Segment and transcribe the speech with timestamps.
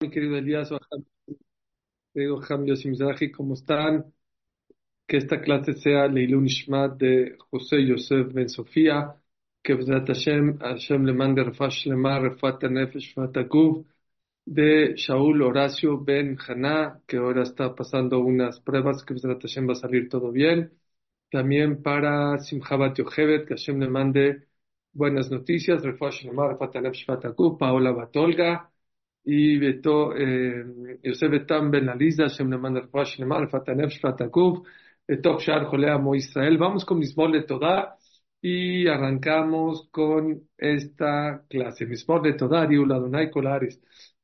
[0.00, 0.70] mi querido Elías,
[2.12, 4.12] querido Ham Yosimizrahi, ¿cómo están?
[5.06, 9.16] Que esta clase sea Leilun Ishmat de José Yosef Ben Sofía,
[9.62, 13.86] que B'zat Hashem, Hashem le mande Refash Lema, Refat Nefesh, Fataguf,
[14.44, 19.72] de Shaul Horacio Ben Haná, que ahora está pasando unas pruebas, que B'zat Hashem va
[19.72, 20.72] a salir todo bien.
[21.30, 24.48] También para Simchabat Yochevet, que Hashem le mande
[24.92, 28.70] buenas noticias, Refash Lema, Refat Nefesh, Fataguf, Paola Batolga,
[29.26, 30.16] היא ביתו, אה,
[31.04, 34.58] יושבת תם בן עליזה, השם למען הרפואה שלמה, רפת הנפש, רפת הגוף,
[35.10, 36.56] בתוך שאר חולי עמו ישראל.
[36.56, 37.80] Vamos קום מזמור לתודה
[38.42, 41.04] היא ארנקמוס קום esta
[41.50, 41.84] קלאסי.
[41.84, 43.80] מזמור לתודה, דיו לאדוני כל האריס.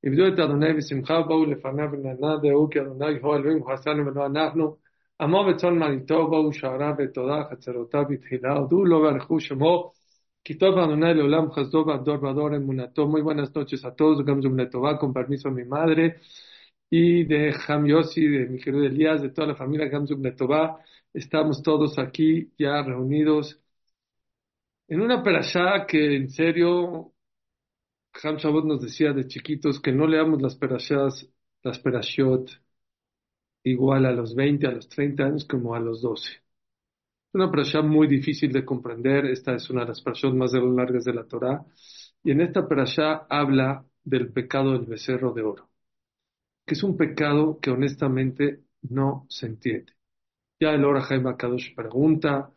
[0.06, 4.76] עבדו את אדוני בשמחה, ובאו לפניו ונענה דהו כי אדוני הוא אלוהים חסנו ולא אנחנו.
[5.20, 9.92] עמו וצאן מעניתו באו שעריו ותודה, חצרותיו בתחילה, הודו לו וערכו שמו.
[13.06, 14.24] Muy buenas noches a todos.
[14.98, 16.20] Con permiso de mi madre
[16.90, 20.80] y de Ham Yossi, de mi querido Elías, de toda la familia Gamzum Netová.
[21.12, 23.60] Estamos todos aquí ya reunidos
[24.88, 27.12] en una perashá que en serio
[28.22, 31.28] Ham Shabbat nos decía de chiquitos que no leamos las perashás,
[31.62, 32.50] las perashot
[33.64, 36.41] igual a los 20, a los 30 años como a los 12
[37.32, 39.26] una parasha muy difícil de comprender.
[39.26, 41.64] Esta es una de las parashot más largas de la Torah.
[42.24, 45.70] Y en esta parasha habla del pecado del becerro de oro,
[46.66, 49.92] que es un pecado que honestamente no se entiende.
[50.60, 52.52] Ya el Ora Jaime Kadosh pregunta,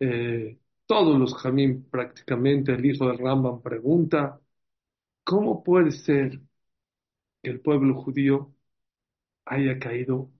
[0.00, 4.40] eh, todos los Jamim prácticamente, el hijo del Rambam pregunta,
[5.24, 6.40] ¿cómo puede ser
[7.42, 8.54] que el pueblo judío
[9.46, 10.30] haya caído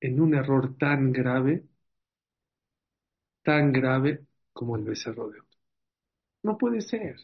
[0.00, 1.66] en un error tan grave
[3.42, 5.38] tan grave como el becerro de.
[6.42, 7.16] No puede ser.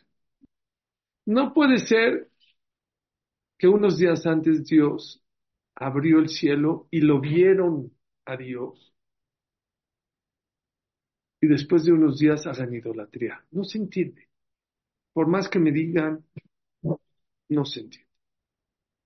[1.26, 2.30] No puede ser
[3.58, 5.22] que unos días antes Dios
[5.74, 7.92] abrió el cielo y lo vieron
[8.24, 8.94] a Dios
[11.40, 13.44] y después de unos días hagan idolatría.
[13.50, 14.28] No se entiende.
[15.12, 16.24] Por más que me digan,
[17.48, 18.08] no, se entiende.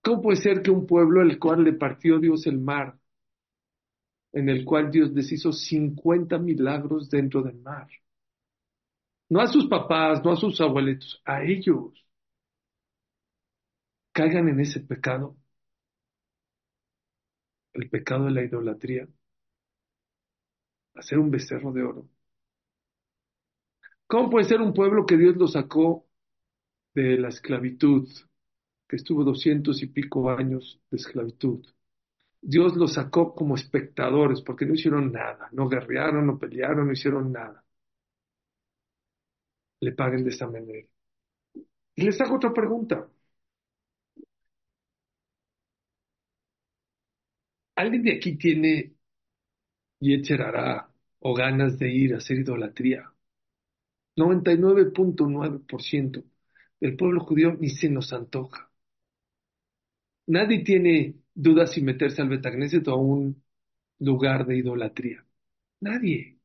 [0.03, 2.99] ¿Cómo puede ser que un pueblo al cual le partió Dios el mar
[4.33, 7.89] en el cual Dios les hizo 50 milagros dentro del mar.
[9.31, 12.05] No a sus papás, no a sus abuelitos, a ellos.
[14.13, 15.37] Caigan en ese pecado,
[17.73, 19.09] el pecado de la idolatría,
[20.95, 22.09] hacer un becerro de oro.
[24.07, 26.07] ¿Cómo puede ser un pueblo que Dios lo sacó
[26.95, 28.09] de la esclavitud,
[28.89, 31.65] que estuvo doscientos y pico años de esclavitud?
[32.43, 37.33] Dios los sacó como espectadores porque no hicieron nada, no guerrearon, no pelearon, no hicieron
[37.33, 37.65] nada.
[39.83, 40.89] Le paguen de esa manera.
[41.95, 43.09] Y les hago otra pregunta.
[47.75, 48.95] ¿Alguien de aquí tiene
[50.07, 50.91] Yecherará
[51.21, 53.11] o ganas de ir a hacer idolatría?
[54.17, 56.25] 99.9%
[56.81, 58.71] del pueblo judío ni se nos antoja.
[60.29, 63.43] Nadie tiene dudas si meterse al Betagneset o a un
[64.01, 65.25] lugar de idolatría.
[65.81, 66.39] Nadie.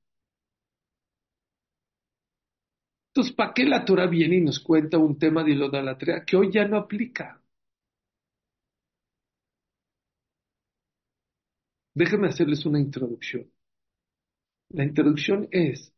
[3.09, 6.51] Entonces, ¿para qué la Torah viene y nos cuenta un tema de idolatría que hoy
[6.51, 7.41] ya no aplica?
[11.95, 13.49] Déjenme hacerles una introducción.
[14.69, 15.91] La introducción es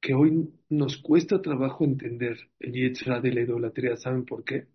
[0.00, 3.94] que hoy nos cuesta trabajo entender el Yetzirah de la idolatría.
[3.98, 4.66] ¿Saben por qué?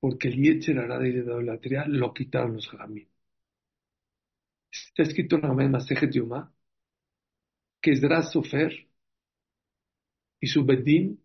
[0.00, 3.08] Porque el Yetzer hará de idolatría lo quitaron los Jamín.
[4.70, 6.52] Está escrito en la Masejet Yomá
[7.80, 8.88] que Esdras Sofer
[10.40, 11.22] y su Bedín,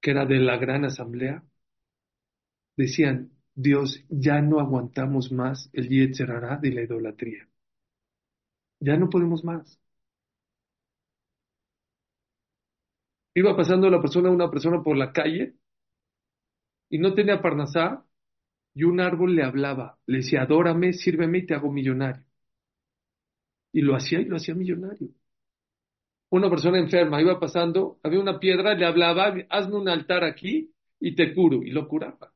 [0.00, 1.44] que era de la gran asamblea,
[2.76, 7.48] decían, Dios, ya no aguantamos más el Yetzer hará de la idolatría.
[8.80, 9.78] Ya no podemos más.
[13.34, 15.54] Iba pasando la persona, una persona por la calle
[16.90, 18.04] y no tenía parnasá,
[18.74, 22.24] y un árbol le hablaba, le decía, adórame, sírveme y te hago millonario.
[23.72, 25.08] Y lo hacía y lo hacía millonario.
[26.30, 31.14] Una persona enferma iba pasando, había una piedra, le hablaba, hazme un altar aquí y
[31.14, 32.32] te curo, y lo curaba.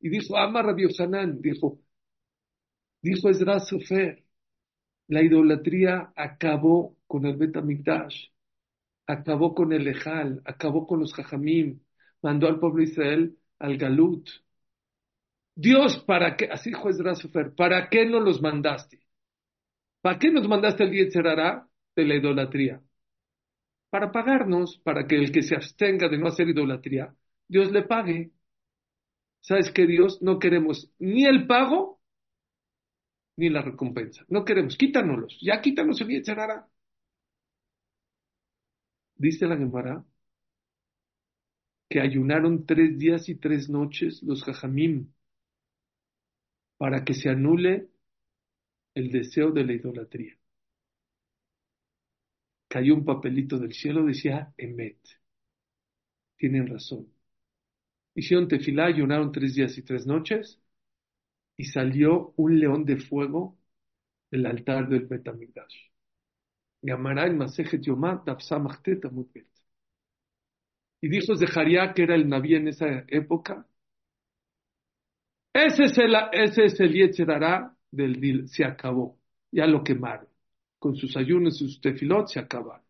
[0.00, 1.80] Y dijo, ama Rabbi Osanán, dijo,
[3.02, 4.24] dijo Ezra Sofer,
[5.08, 8.28] la idolatría acabó con el Betamigdash
[9.08, 11.80] acabó con el Ejal, acabó con los Jajamim,
[12.22, 14.28] mandó al pueblo Israel al Galut.
[15.56, 16.46] Dios, ¿para qué?
[16.50, 17.14] Así dijo Ezra
[17.56, 19.00] ¿para qué no los mandaste?
[20.00, 22.80] ¿Para qué nos mandaste el Yetzerará de la idolatría?
[23.90, 27.14] para pagarnos, para que el que se abstenga de no hacer idolatría,
[27.48, 28.32] Dios le pague.
[29.40, 30.20] ¿Sabes qué, Dios?
[30.22, 32.00] No queremos ni el pago
[33.36, 34.24] ni la recompensa.
[34.28, 35.38] No queremos, quítanoslos.
[35.40, 36.68] Ya quítanos el Yetzerara.
[39.18, 40.04] Dice la Gemara
[41.90, 45.12] que ayunaron tres días y tres noches los jajamim
[46.78, 47.88] para que se anule
[48.94, 50.36] el deseo de la idolatría.
[52.68, 54.96] Cayó un papelito del cielo, decía Emet.
[56.38, 57.12] Tienen razón.
[58.14, 60.60] Hicieron tefilá, ayunaron tres días y tres noches,
[61.56, 63.58] y salió un león de fuego
[64.30, 65.87] del altar del Betamigdash.
[71.00, 73.66] Y dijo Zeharia, que era el naví en esa época,
[75.52, 76.92] ese es el, ese es el
[77.90, 79.18] del Dil, se acabó,
[79.50, 80.28] ya lo quemaron.
[80.78, 82.86] Con sus ayunos y sus tefilot se acabaron.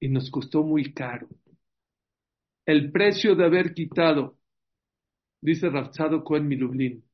[0.00, 1.28] Y nos costó muy caro.
[2.66, 4.38] El precio de haber quitado,
[5.40, 7.04] dice Rafzado Cohen Milublin,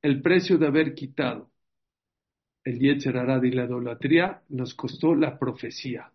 [0.00, 1.51] el precio de haber quitado
[2.64, 6.12] el Yetzerarad y la idolatría nos costó la profecía.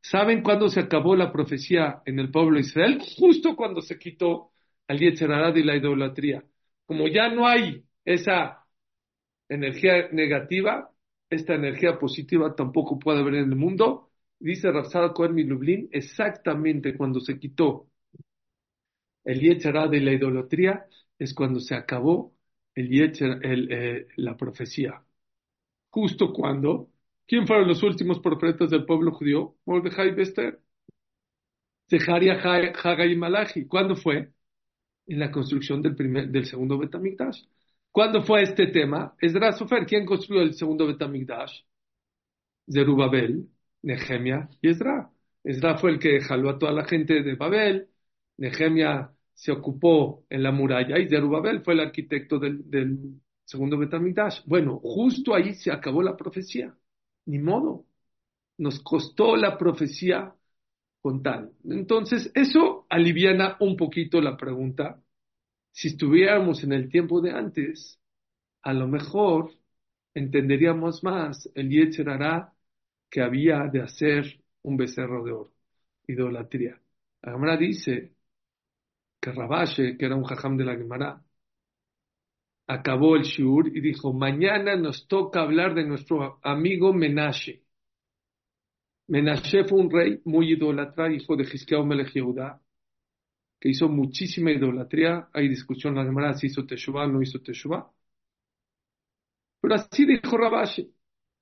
[0.00, 2.98] ¿Saben cuándo se acabó la profecía en el pueblo de Israel?
[3.16, 4.52] Justo cuando se quitó
[4.86, 6.44] el Yetzerarad y la idolatría.
[6.86, 8.64] Como ya no hay esa
[9.48, 10.90] energía negativa,
[11.30, 14.10] esta energía positiva tampoco puede haber en el mundo.
[14.38, 17.88] Dice Rapsada Cohen Lublin, exactamente cuando se quitó
[19.24, 20.86] el Yetzerá de la idolatría,
[21.18, 22.34] es cuando se acabó
[22.74, 22.92] el,
[23.42, 25.02] el eh, la profecía.
[26.00, 26.90] Justo cuando,
[27.26, 29.56] ¿quién fueron los últimos profetas del pueblo judío?
[29.66, 30.60] Mordejai Bester.
[31.90, 33.66] Zeharia Hagai Malachi.
[33.66, 34.30] ¿Cuándo fue?
[35.08, 37.42] En la construcción del, primer, del segundo Betamigdash.
[37.90, 39.16] ¿Cuándo fue este tema?
[39.20, 39.86] Esdras Sofer.
[39.86, 41.62] ¿Quién construyó el segundo Betamigdash?
[42.72, 43.48] Zerubabel,
[43.82, 45.10] Nehemia y Esdra.
[45.42, 47.88] Esdra fue el que jaló a toda la gente de Babel.
[48.36, 54.42] Nehemia se ocupó en la muralla y Zerubabel fue el arquitecto del, del segundo Betamigdash.
[54.44, 56.76] Bueno, justo ahí se acabó la profecía.
[57.26, 57.86] Ni modo.
[58.58, 60.34] Nos costó la profecía
[61.00, 61.52] con tal.
[61.64, 65.02] Entonces, eso aliviana un poquito la pregunta
[65.72, 68.00] si estuviéramos en el tiempo de antes,
[68.62, 69.52] a lo mejor
[70.12, 72.08] entenderíamos más el Yetzer
[73.08, 75.52] que había de hacer un becerro de oro,
[76.06, 76.80] idolatría.
[77.22, 78.12] La Gemara dice
[79.20, 81.22] que Rabashe, que era un jajam de la Gemara,
[82.68, 87.64] acabó el shiur y dijo, mañana nos toca hablar de nuestro amigo Menashe.
[89.08, 92.12] Menashe fue un rey muy idólatra, hijo de Giskeau Melech
[93.60, 95.28] que hizo muchísima idolatría.
[95.32, 97.90] Hay discusión en la Gemara si hizo Teshuvah o no hizo Teshuvah.
[99.60, 100.92] Pero así dijo Rabashi.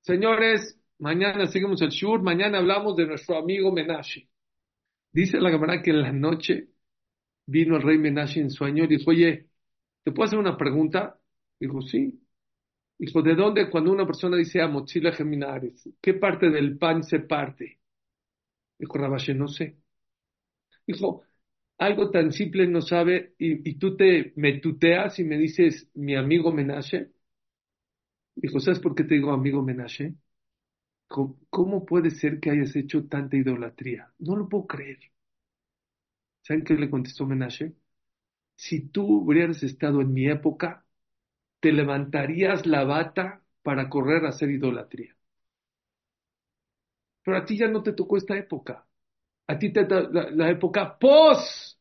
[0.00, 4.28] Señores, mañana seguimos el Shur, mañana hablamos de nuestro amigo Menashe.
[5.12, 6.68] Dice la Gemara que en la noche
[7.46, 9.45] vino el rey Menashe en sueño y dijo, oye,
[10.06, 11.18] ¿te puedo hacer una pregunta?
[11.58, 12.22] Dijo, sí.
[12.98, 17.20] Dijo, ¿de dónde cuando una persona dice a mochila geminares, qué parte del pan se
[17.20, 17.80] parte?
[18.78, 19.76] Dijo Rabashi, no sé.
[20.86, 21.22] Dijo,
[21.78, 26.52] algo tan simple no sabe y, tú te me tuteas y me dices mi amigo
[26.52, 27.10] Menashe.
[28.34, 30.14] Dijo, ¿sabes por qué te digo amigo Menashe?
[31.50, 34.12] ¿cómo puede ser que hayas hecho tanta idolatría?
[34.18, 34.98] No lo puedo creer.
[36.42, 37.74] ¿Saben qué le contestó Menashe?
[38.56, 40.84] Si tú hubieras estado en mi época,
[41.60, 45.16] te levantarías la bata para correr a hacer idolatría.
[47.22, 48.86] Pero a ti ya no te tocó esta época.
[49.48, 51.78] A ti te da la, época pos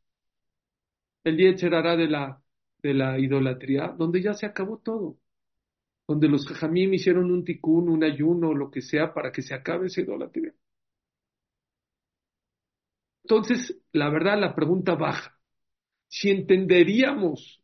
[1.24, 2.42] el día de la,
[2.82, 5.18] de la idolatría, donde ya se acabó todo.
[6.08, 9.88] Donde los jajamim hicieron un ticún, un ayuno, lo que sea, para que se acabe
[9.88, 10.54] esa idolatría.
[13.24, 15.35] Entonces, la verdad, la pregunta baja.
[16.08, 17.62] Si entenderíamos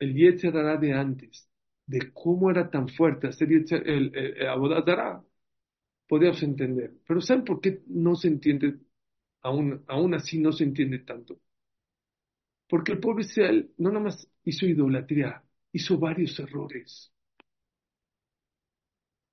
[0.00, 1.48] el Yetzerara de antes,
[1.86, 4.48] de cómo era tan fuerte hacer el, el, el,
[6.08, 6.92] podríamos entender.
[7.06, 8.78] Pero ¿saben por qué no se entiende,
[9.42, 11.40] aún, aún así no se entiende tanto?
[12.68, 17.12] Porque el pueblo Israel no nada más hizo idolatría, hizo varios errores.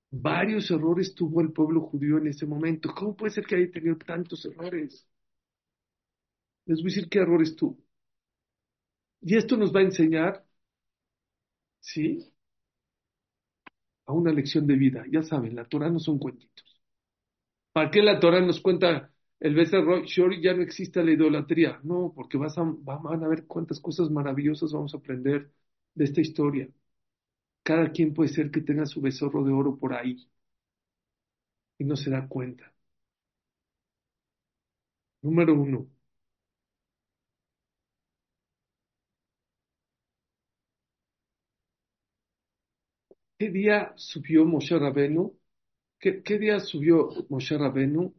[0.09, 2.91] Varios errores tuvo el pueblo judío en ese momento.
[2.95, 5.07] ¿Cómo puede ser que haya tenido tantos errores?
[6.67, 7.79] Les voy a decir qué errores tuvo.
[9.21, 10.45] Y esto nos va a enseñar,
[11.79, 12.33] ¿sí?
[14.07, 15.03] A una lección de vida.
[15.11, 16.81] Ya saben, la Torah no son cuentitos.
[17.73, 20.03] ¿Para qué la Torah nos cuenta el becerro?
[20.05, 21.79] Shori ya no existe la idolatría.
[21.83, 25.51] No, porque vas a, van a ver cuántas cosas maravillosas vamos a aprender
[25.93, 26.69] de esta historia.
[27.63, 30.29] Cada quien puede ser que tenga su becerro de oro por ahí
[31.77, 32.73] y no se da cuenta.
[35.23, 35.89] Número uno.
[43.45, 45.37] ¿Qué día subió Moshe Rabenu?
[45.99, 48.11] ¿Qué, qué día subió Moshe Rabenu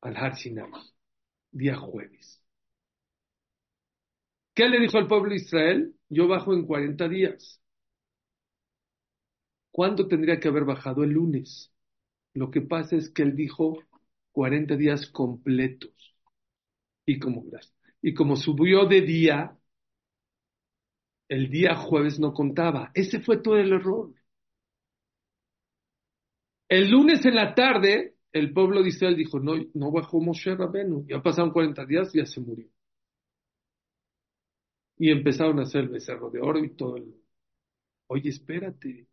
[0.00, 0.70] al Har Sinai?
[1.52, 2.42] Día jueves.
[4.54, 5.94] ¿Qué le dijo al pueblo de Israel?
[6.08, 7.62] Yo bajo en 40 días.
[9.70, 11.04] ¿Cuándo tendría que haber bajado?
[11.04, 11.72] El lunes.
[12.34, 13.84] Lo que pasa es que él dijo
[14.32, 15.92] 40 días completos.
[17.06, 17.44] Y como,
[18.02, 19.56] y como subió de día,
[21.32, 22.90] el día jueves no contaba.
[22.92, 24.12] Ese fue todo el error.
[26.68, 31.06] El lunes en la tarde, el pueblo de Israel dijo, no, no bajó Moshe Rabenu.
[31.08, 32.68] Ya pasaron 40 días, ya se murió.
[34.98, 37.14] Y empezaron a hacer el becerro de oro y todo el...
[38.08, 39.08] Oye, espérate.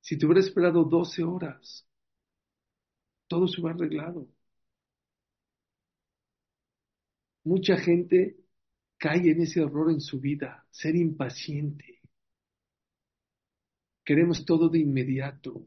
[0.00, 1.84] Si te hubiera esperado 12 horas,
[3.26, 4.28] todo se hubiera arreglado.
[7.42, 8.36] Mucha gente
[8.98, 12.00] cae en ese error en su vida, ser impaciente.
[14.04, 15.66] Queremos todo de inmediato.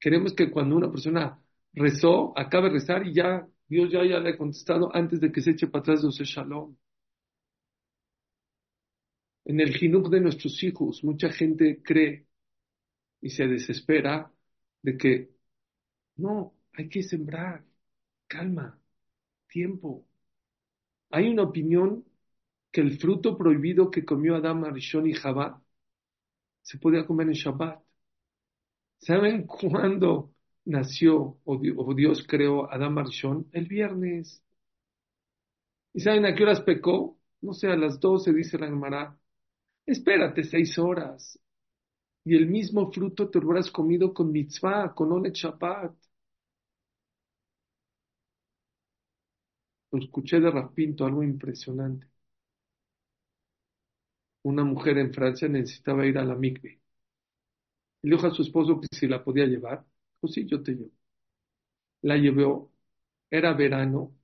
[0.00, 1.40] Queremos que cuando una persona
[1.72, 5.68] rezó, acabe de rezar y ya Dios ya haya contestado antes de que se eche
[5.68, 6.76] para atrás de Shalom.
[9.44, 12.26] En el jinuj de nuestros hijos, mucha gente cree
[13.20, 14.32] y se desespera
[14.82, 15.30] de que
[16.16, 17.64] no, hay que sembrar,
[18.26, 18.80] calma,
[19.48, 20.07] tiempo.
[21.10, 22.04] Hay una opinión
[22.72, 25.62] que el fruto prohibido que comió Adán, Arishon y Jabá
[26.62, 27.82] se podía comer en Shabbat.
[28.98, 30.32] ¿Saben cuándo
[30.64, 33.48] nació o Dios creó Adán Arishon?
[33.52, 34.42] El viernes.
[35.92, 37.18] ¿Y saben a qué horas pecó?
[37.40, 39.16] No sé, a las doce, dice la Gemara.
[39.86, 41.38] Espérate seis horas
[42.24, 45.94] y el mismo fruto te lo hubieras comido con mitzvah, con onet Shabbat.
[49.90, 52.06] Lo escuché de Rapinto, algo impresionante.
[54.42, 56.80] Una mujer en Francia necesitaba ir a la mikve.
[58.02, 59.84] Y le dijo a su esposo que si la podía llevar.
[60.20, 60.90] Pues sí, yo te llevo.
[62.02, 62.72] La llevó.
[63.30, 64.14] Era verano.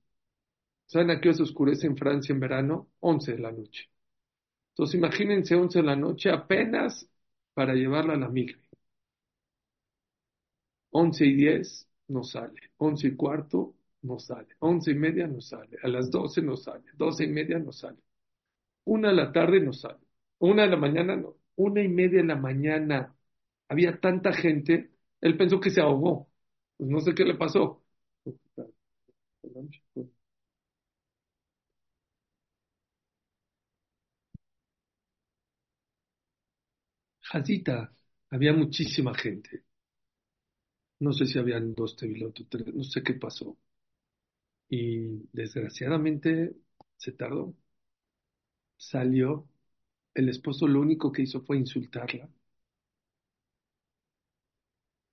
[0.87, 2.89] ¿Saben a qué se oscurece en Francia en verano?
[3.01, 3.89] Once de la noche.
[4.71, 7.09] Entonces imagínense once de la noche, apenas
[7.53, 8.61] para llevarla a la migre.
[10.91, 12.71] Once y diez no sale.
[12.77, 13.74] Once y cuarto
[14.05, 14.47] no sale.
[14.59, 15.77] Once y media no sale.
[15.83, 16.83] A las doce no sale.
[16.95, 17.97] Doce y media no sale.
[18.85, 19.99] Una de la tarde no sale.
[20.39, 21.37] Una de la mañana no.
[21.57, 23.15] Una y media de la mañana.
[23.69, 24.91] Había tanta gente.
[25.21, 26.29] Él pensó que se ahogó.
[26.77, 27.83] Pues no sé qué le pasó.
[37.33, 37.93] Hazita,
[38.29, 39.65] había muchísima gente.
[40.99, 43.55] No sé si habían dos tevilotos, tres, no sé qué pasó.
[44.77, 46.53] Y desgraciadamente
[46.97, 47.55] se tardó.
[48.77, 49.49] Salió,
[50.13, 52.29] el esposo lo único que hizo fue insultarla.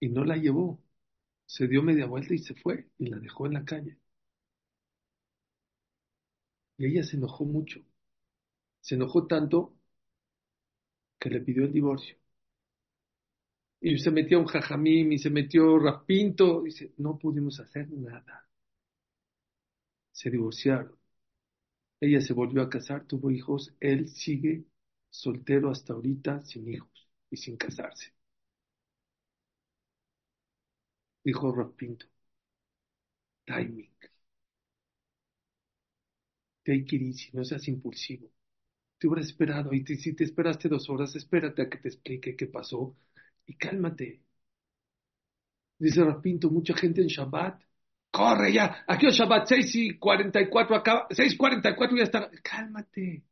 [0.00, 0.78] Y no la llevó.
[1.46, 3.98] Se dio media vuelta y se fue y la dejó en la calle.
[6.76, 7.80] Y ella se enojó mucho.
[8.82, 9.74] Se enojó tanto
[11.18, 12.16] que le pidió el divorcio.
[13.82, 16.62] Y se metió un jajamim y se metió rapinto.
[16.62, 18.48] Dice, no pudimos hacer nada.
[20.12, 20.96] Se divorciaron.
[22.00, 23.74] Ella se volvió a casar, tuvo hijos.
[23.80, 24.66] Él sigue
[25.08, 28.12] soltero hasta ahorita, sin hijos y sin casarse.
[31.24, 32.06] Dijo Rapinto,
[33.46, 33.88] timing.
[36.64, 38.28] Take it no seas impulsivo
[39.02, 42.46] te hubieras esperado y si te esperaste dos horas, espérate a que te explique qué
[42.46, 42.96] pasó
[43.46, 44.22] y cálmate.
[45.78, 47.60] Dice Rapinto, mucha gente en Shabbat,
[48.12, 53.24] corre ya, aquí es Shabbat, 6 y 44, acá, 6 y 44 ya está, cálmate.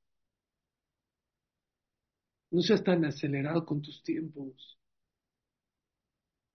[2.50, 4.78] No seas tan acelerado con tus tiempos.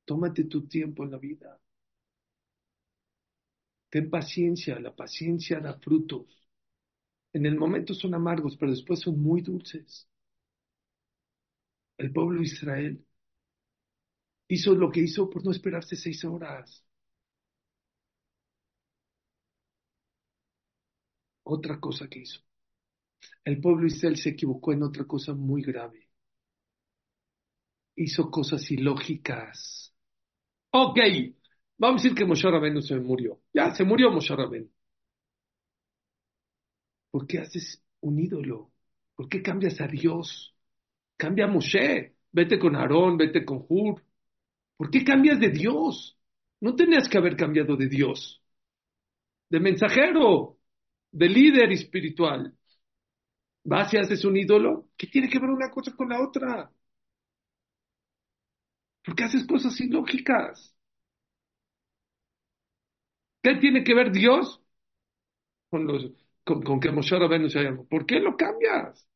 [0.05, 1.60] Tómate tu tiempo en la vida.
[3.89, 6.27] Ten paciencia, la paciencia da frutos.
[7.32, 10.08] En el momento son amargos, pero después son muy dulces.
[11.98, 13.05] El pueblo de Israel
[14.48, 16.85] hizo lo que hizo por no esperarse seis horas.
[21.46, 22.42] Otra cosa que hizo.
[23.46, 26.10] El pueblo Israel se equivocó en otra cosa muy grave.
[27.98, 29.94] Hizo cosas ilógicas.
[30.72, 31.00] Ok,
[31.78, 33.42] vamos a decir que Moshe Rabenu se murió.
[33.54, 34.70] Ya, se murió Moshe Rabenu.
[37.12, 38.72] ¿Por qué haces un ídolo?
[39.16, 40.56] ¿Por qué cambias a Dios?
[41.18, 44.04] Cambia a Moshe, vete con Aarón, vete con Hur.
[44.78, 46.18] ¿Por qué cambias de Dios?
[46.62, 48.42] No tenías que haber cambiado de Dios.
[49.50, 50.54] de mensajero,
[51.15, 52.53] de líder espiritual.
[53.65, 54.89] Vas y haces un ídolo.
[54.98, 56.72] ¿Qué tiene que ver una cosa con la otra?
[59.05, 60.75] ¿Por qué haces cosas ilógicas?
[63.41, 64.62] ¿Qué tiene que ver Dios
[65.69, 66.12] con, los,
[66.43, 67.75] con, con que Moshe Rabbeinu se haya?
[67.89, 69.07] ¿Por qué lo cambias?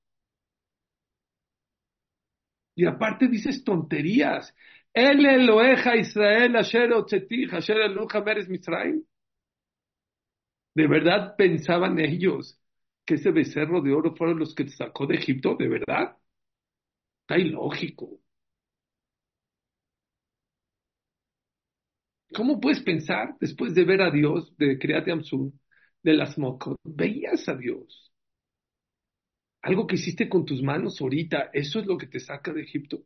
[2.76, 4.56] Y aparte dices tonterías.
[4.94, 9.04] El Eloeja Israel, Asher Otzetich, Asher Eluja Meres Misraim.
[10.80, 12.58] ¿De verdad pensaban ellos
[13.06, 15.56] que ese becerro de oro fueron los que te sacó de Egipto?
[15.60, 16.16] ¿De verdad?
[17.22, 18.20] Está ilógico.
[22.34, 25.54] ¿Cómo puedes pensar después de ver a Dios, de Kriyat Yamsuf,
[26.04, 26.78] de las Mokot?
[26.84, 28.12] Veías a Dios.
[29.62, 33.06] Algo que hiciste con tus manos ahorita, ¿eso es lo que te saca de Egipto?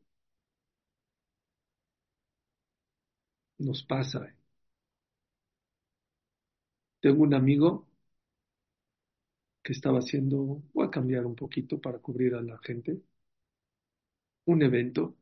[3.57, 4.25] Nos pasa.
[4.25, 4.35] ¿eh?
[7.03, 7.87] Tengo un amigo
[9.61, 13.01] que estaba haciendo, voy a cambiar un poquito para cubrir a la gente,
[14.45, 15.15] un evento.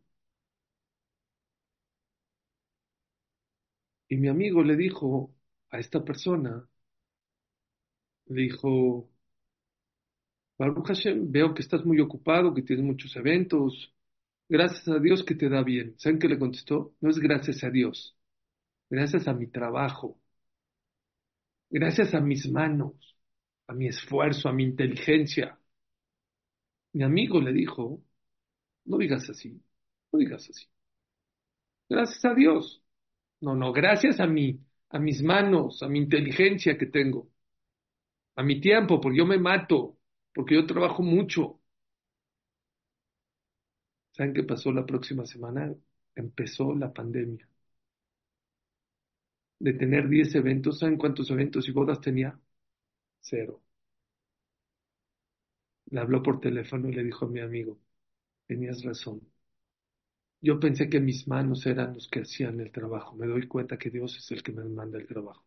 [4.09, 5.33] Y mi amigo le dijo
[5.71, 6.67] a esta persona,
[8.29, 9.07] le dijo,
[10.57, 13.93] Baruch Hashem, veo que estás muy ocupado, que tienes muchos eventos.
[14.49, 15.95] Gracias a Dios que te da bien.
[15.97, 16.95] ¿Saben qué le contestó?
[17.01, 18.17] No es gracias a Dios,
[18.89, 20.20] gracias a mi trabajo,
[21.71, 23.17] gracias a mis manos,
[23.67, 25.59] a mi esfuerzo, a mi inteligencia.
[26.93, 28.01] Mi amigo le dijo,
[28.85, 29.61] no digas así,
[30.11, 30.67] no digas así.
[31.89, 32.81] Gracias a Dios.
[33.41, 34.59] No, no, gracias a mí,
[34.89, 37.29] a mis manos, a mi inteligencia que tengo,
[38.35, 39.97] a mi tiempo, porque yo me mato,
[40.33, 41.59] porque yo trabajo mucho.
[44.13, 45.73] ¿Saben qué pasó la próxima semana?
[46.15, 47.45] Empezó la pandemia.
[49.65, 52.37] De tener 10 eventos, ¿saben cuántos eventos y bodas tenía?
[53.21, 53.61] Cero.
[55.91, 57.77] Le habló por teléfono y le dijo a mi amigo,
[58.47, 59.21] tenías razón.
[60.39, 63.15] Yo pensé que mis manos eran los que hacían el trabajo.
[63.15, 65.43] Me doy cuenta que Dios es el que me manda el trabajo.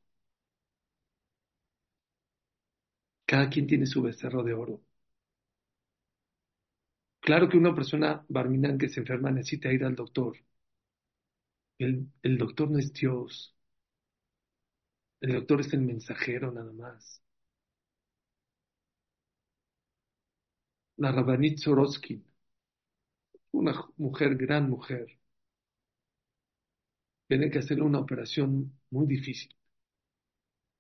[3.27, 4.81] Cada quien tiene su becerro de oro.
[7.19, 10.37] Claro que una persona barminan que se enferma necesita ir al doctor.
[11.79, 13.54] El, el doctor no es Dios.
[15.25, 17.23] El doctor es el mensajero nada más.
[20.97, 22.23] La Rabbanit Soroskin,
[23.53, 25.19] una mujer, gran mujer,
[27.29, 29.55] tiene que hacerle una operación muy difícil,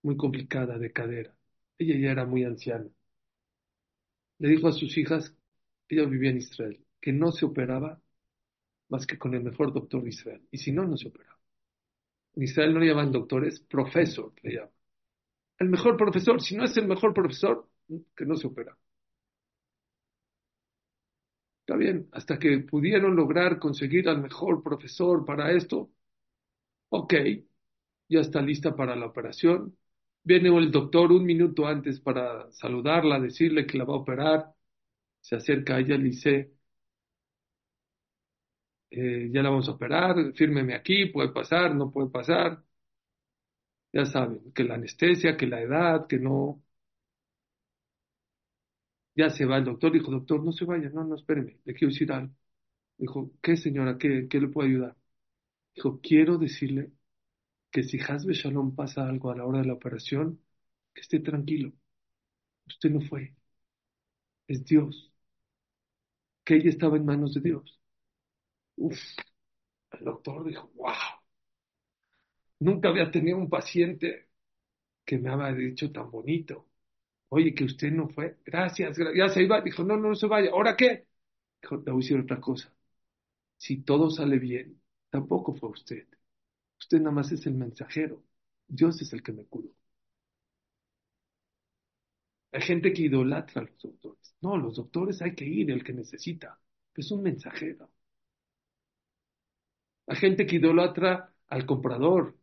[0.03, 1.37] muy complicada de cadera.
[1.79, 2.89] Ella ya era muy anciana.
[4.39, 5.35] Le dijo a sus hijas,
[5.89, 8.01] ella vivía en Israel, que no se operaba
[8.89, 10.47] más que con el mejor doctor de Israel.
[10.51, 11.34] Y si no, no se operaba.
[12.37, 14.71] Israel no le llaman doctores, profesor le llaman.
[15.59, 17.69] El mejor profesor, si no es el mejor profesor,
[18.17, 18.77] que no se opera.
[21.61, 25.91] Está bien, hasta que pudieron lograr conseguir al mejor profesor para esto,
[26.91, 27.15] ok,
[28.09, 29.77] ya está lista para la operación,
[30.25, 34.55] Viene el doctor un minuto antes para saludarla, decirle que la va a operar.
[35.21, 36.55] Se acerca a ella y le dice,
[38.97, 42.63] eh, ya la vamos a operar, fírmeme aquí, puede pasar, no puede pasar.
[43.95, 46.63] Ya saben, que la anestesia, que la edad, que no.
[49.17, 51.93] Ya se va el doctor, dijo, doctor, no se vaya, no, no, espéreme, le quiero
[51.93, 52.35] decir algo.
[52.99, 53.99] Dijo, ¿qué señora?
[53.99, 54.97] ¿Qué, qué le puedo ayudar?
[55.75, 56.93] Dijo, quiero decirle
[57.73, 60.41] que si Hasbe Shalom pasa algo a la hora de la operación,
[60.95, 61.73] que esté tranquilo.
[62.69, 63.35] Usted no fue.
[64.49, 65.13] Es Dios.
[66.45, 67.79] Que ella estaba en manos de Dios.
[68.77, 70.93] El doctor dijo, wow.
[72.61, 74.29] Nunca había tenido un paciente
[75.05, 76.69] que me había dicho tan bonito.
[77.31, 78.39] Oye, que usted no fue.
[78.45, 79.61] Gracias, ya se iba.
[79.63, 80.51] Dijo, no, no, no se vaya.
[80.53, 81.07] ¿Ahora qué?
[81.63, 82.73] Dijo, te voy a decir otra cosa.
[83.59, 86.07] Si todo sale bien, tampoco fue usted.
[86.81, 88.25] Usted nada más es el mensajero.
[88.69, 89.71] Dios es el que me cura.
[92.53, 94.35] Hay gente que idolatra a los doctores.
[94.41, 96.59] No, los doctores hay que ir, el que necesita.
[96.97, 97.91] Es un mensajero.
[100.07, 102.37] Hay gente que idolatra al comprador,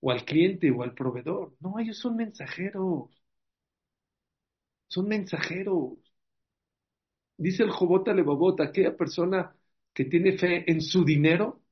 [0.00, 1.56] o al cliente, o al proveedor.
[1.60, 3.10] No, ellos son mensajeros.
[4.86, 5.96] Son mensajeros.
[7.38, 9.56] Dice el Jobota Levabota, aquella persona
[9.94, 11.62] que tiene fe en su dinero,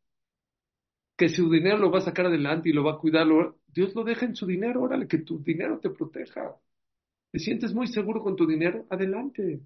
[1.17, 3.27] que su dinero lo va a sacar adelante y lo va a cuidar,
[3.67, 6.55] Dios lo deja en su dinero, órale, que tu dinero te proteja.
[7.33, 8.87] ¿Te sientes muy seguro con tu dinero?
[8.91, 9.61] Adelante.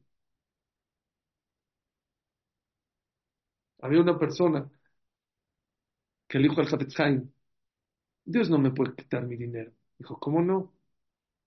[3.81, 4.71] Había una persona
[6.31, 6.97] que le dijo al Hafetz
[8.25, 9.73] Dios no me puede quitar mi dinero.
[9.99, 10.73] Dijo, ¿cómo no?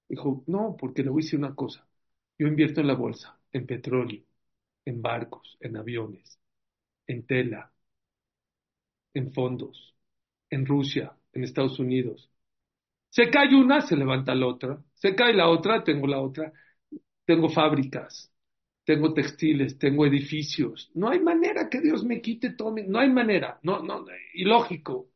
[0.09, 1.87] Dijo, no, porque le voy a decir una cosa.
[2.37, 4.23] Yo invierto en la bolsa, en petróleo,
[4.85, 6.39] en barcos, en aviones,
[7.07, 7.71] en tela,
[9.13, 9.95] en fondos,
[10.49, 12.29] en Rusia, en Estados Unidos.
[13.09, 14.83] Se cae una, se levanta la otra.
[14.95, 16.53] Se cae la otra, tengo la otra.
[17.25, 18.32] Tengo fábricas,
[18.85, 20.91] tengo textiles, tengo edificios.
[20.93, 22.71] No hay manera que Dios me quite todo.
[22.71, 22.83] Mi...
[22.83, 25.09] No hay manera, no, no, ilógico.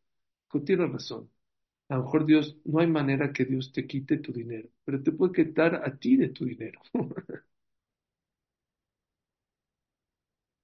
[0.66, 1.30] Tiene razón.
[1.90, 5.12] A lo mejor Dios, no hay manera que Dios te quite tu dinero, pero te
[5.14, 6.82] puede quitar a ti de tu dinero.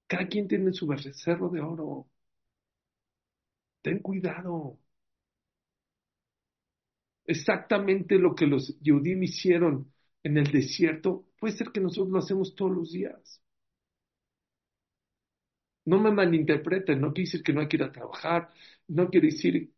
[0.06, 2.08] Cada quien tiene su becerro de oro.
[3.82, 4.78] Ten cuidado.
[7.26, 9.92] Exactamente lo que los Yehudim hicieron
[10.24, 13.40] en el desierto, puede ser que nosotros lo hacemos todos los días.
[15.90, 18.50] No me malinterpreten, no quiere decir que no hay que ir a trabajar,
[18.88, 19.72] no quiere decir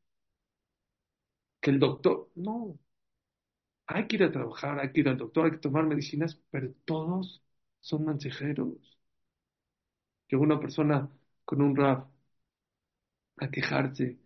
[1.60, 2.78] que el doctor, no.
[3.88, 6.72] Hay que ir a trabajar, hay que ir al doctor, hay que tomar medicinas, pero
[6.84, 7.42] todos
[7.80, 8.74] son mensajeros.
[10.28, 11.10] Llegó una persona
[11.44, 12.08] con un rap
[13.38, 14.18] a quejarse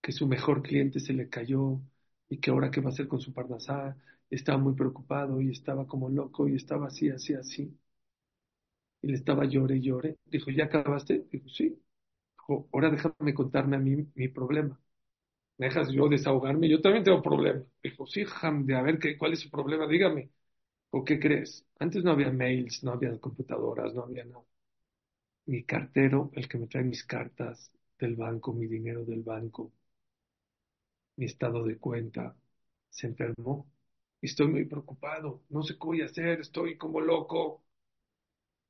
[0.00, 1.80] que su mejor cliente se le cayó
[2.28, 3.96] y que ahora qué va a hacer con su parnasá.
[4.34, 7.74] Estaba muy preocupado y estaba como loco y estaba así, así, así.
[9.02, 10.16] Y le estaba llore y llore.
[10.26, 11.26] Dijo, ¿ya acabaste?
[11.30, 11.80] Dijo, sí.
[12.38, 14.80] Dijo, ahora déjame contarme a mí mi problema.
[15.58, 16.68] ¿Me dejas yo desahogarme?
[16.70, 17.64] Yo también tengo problemas.
[17.82, 18.24] Dijo, sí,
[18.64, 19.86] de a ver, ¿qué, ¿cuál es su problema?
[19.88, 20.30] Dígame.
[20.90, 21.66] ¿O qué crees?
[21.80, 24.44] Antes no había mails, no había computadoras, no había nada.
[25.46, 29.72] Mi cartero, el que me trae mis cartas del banco, mi dinero del banco,
[31.16, 32.36] mi estado de cuenta,
[32.90, 33.66] se enfermó.
[34.24, 35.44] Estoy muy preocupado.
[35.50, 37.62] No sé qué voy a hacer, estoy como loco.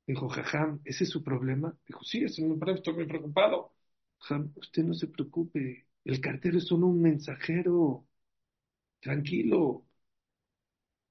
[0.07, 1.75] Dijo, jajam, ¿ese es su problema?
[1.87, 3.73] Dijo, sí, es mi problema, estoy muy preocupado.
[4.19, 5.87] Jajam, usted no se preocupe.
[6.03, 8.07] El cartero es solo un mensajero.
[9.01, 9.85] Tranquilo.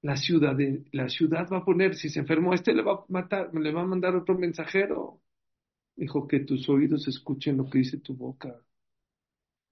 [0.03, 0.55] La ciudad,
[0.93, 3.81] la ciudad va a poner, si se enfermó este, le va a matar, le va
[3.81, 5.21] a mandar otro mensajero.
[5.95, 8.61] Dijo que tus oídos escuchen lo que dice tu boca.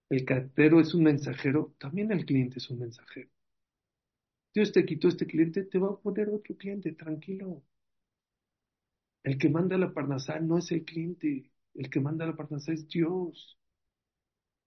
[0.08, 3.33] El cartero es un mensajero, también el cliente es un mensajero.
[4.54, 7.62] Dios te quitó este cliente, te va a poner otro cliente, tranquilo.
[9.24, 12.88] El que manda la parnasá no es el cliente, el que manda la parnasá es
[12.88, 13.58] Dios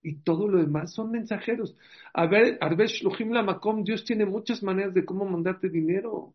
[0.02, 1.76] y todo lo demás son mensajeros.
[2.14, 6.34] A ver, Arbesh Lohim Lamakom, Dios tiene muchas maneras de cómo mandarte dinero.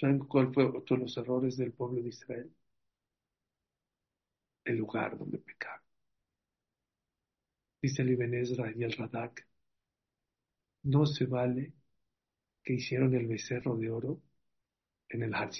[0.00, 2.50] ¿Saben cuál fue otro de los errores del pueblo de Israel?
[4.64, 5.82] El lugar donde pecaron.
[7.82, 9.47] Dice el Ibn Ezra y el Radak,
[10.88, 11.74] no se vale
[12.62, 14.22] que hicieron el becerro de oro
[15.08, 15.50] en el Har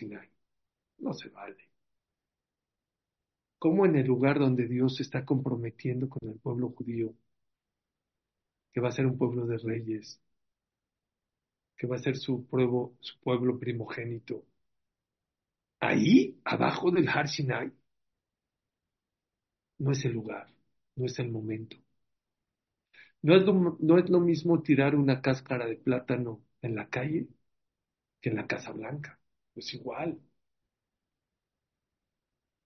[0.99, 1.69] No se vale.
[3.59, 7.15] Cómo en el lugar donde Dios se está comprometiendo con el pueblo judío,
[8.73, 10.21] que va a ser un pueblo de reyes,
[11.77, 14.47] que va a ser su pueblo, su pueblo primogénito,
[15.81, 17.73] ahí, abajo del Har Sinai,
[19.79, 20.47] no es el lugar,
[20.97, 21.77] no es el momento.
[23.23, 27.29] No es, lo, no es lo mismo tirar una cáscara de plátano en la calle
[28.21, 29.21] que en la Casa Blanca.
[29.57, 30.21] Es igual.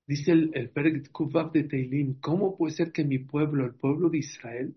[0.06, 4.76] Dice el, el de Teilim, ¿cómo puede ser que mi pueblo, el pueblo de Israel,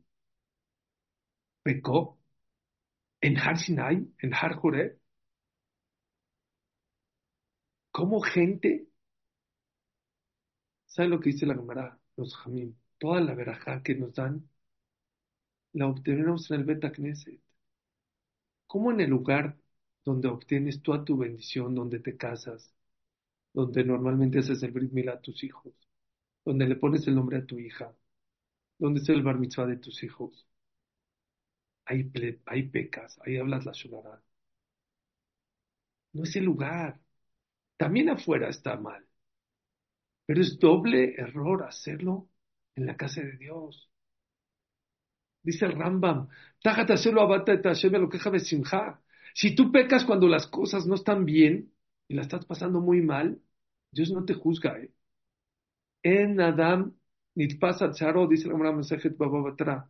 [1.64, 2.18] pecó
[3.22, 4.98] en Har Sinai, en Har Joreb?
[7.92, 8.88] ¿Cómo gente?
[10.88, 12.00] ¿Sabe lo que dice la Gemara?
[12.16, 12.78] Los Jamín.
[12.98, 14.50] Toda la verajá que nos dan
[15.76, 17.40] la obtenemos en el Beta Knesset.
[18.68, 19.58] ¿Cómo en el lugar
[20.04, 22.74] donde obtienes toda tu bendición, donde te casas,
[23.54, 25.74] donde normalmente haces el brit mila a tus hijos,
[26.46, 27.96] donde le pones el nombre a tu hija,
[28.80, 30.48] donde es el bar mitzvah de tus hijos.
[31.86, 32.04] Hay
[32.70, 34.22] pecas, ahí hablas la shonara.
[36.14, 37.00] No es el lugar.
[37.78, 39.06] También afuera está mal.
[40.28, 42.30] Pero es doble error hacerlo
[42.76, 43.90] en la casa de Dios.
[45.46, 46.28] Dice el Rambam,
[49.34, 51.72] si tú pecas cuando las cosas no están bien
[52.08, 53.40] y la estás pasando muy mal,
[53.92, 54.92] Dios no te juzga, ¿eh?
[56.04, 56.94] En Adam,
[57.60, 59.90] pasa Charo, dice la Masajet Bababatra.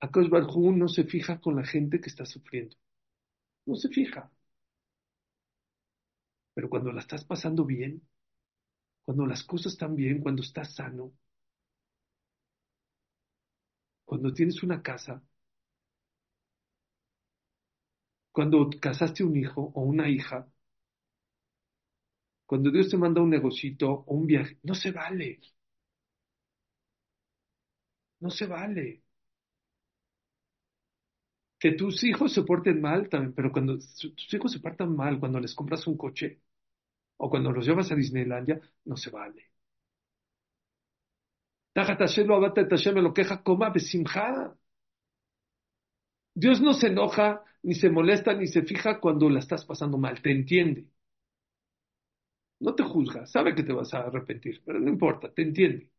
[0.00, 2.76] Akash Barjú no se fija con la gente que está sufriendo.
[3.66, 4.30] No se fija.
[6.54, 8.02] Pero cuando la estás pasando bien,
[9.04, 11.12] cuando las cosas están bien, cuando estás sano,
[14.12, 15.22] cuando tienes una casa,
[18.30, 20.46] cuando casaste un hijo o una hija,
[22.46, 25.40] cuando Dios te manda un negocito o un viaje, no se vale.
[28.20, 28.88] No se vale.
[31.58, 35.40] Que tus hijos se porten mal también, pero cuando tus hijos se portan mal, cuando
[35.40, 36.40] les compras un coche
[37.18, 39.51] o cuando los llevas a Disneylandia, no se vale.
[46.34, 50.20] Dios no se enoja, ni se molesta, ni se fija cuando la estás pasando mal,
[50.20, 50.86] te entiende.
[52.66, 55.90] No te juzga, sabe que te vas a arrepentir, pero no importa, te entiende.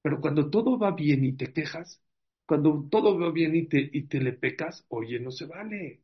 [0.00, 2.00] Pero cuando todo va bien y te quejas,
[2.46, 6.02] cuando todo va bien y te, y te le pecas, oye, no se vale.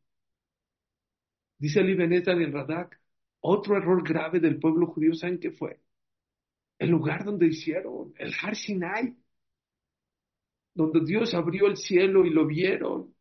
[1.56, 3.00] Dice Ali Benezar en Radak,
[3.40, 5.78] otro error grave del pueblo judío, ¿saben qué fue?
[6.78, 9.14] El lugar donde hicieron, el Har Sinai,
[10.74, 13.14] donde Dios abrió el cielo y lo vieron,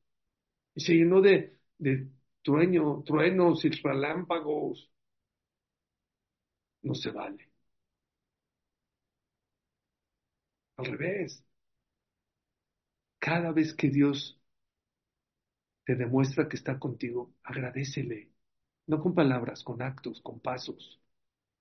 [0.75, 2.09] y se llenó de, de
[2.43, 4.91] trueño, truenos y relámpagos.
[6.81, 7.51] No se vale.
[10.77, 11.43] Al revés.
[13.19, 14.39] Cada vez que Dios
[15.85, 18.29] te demuestra que está contigo, agradecele.
[18.87, 20.99] No con palabras, con actos, con pasos.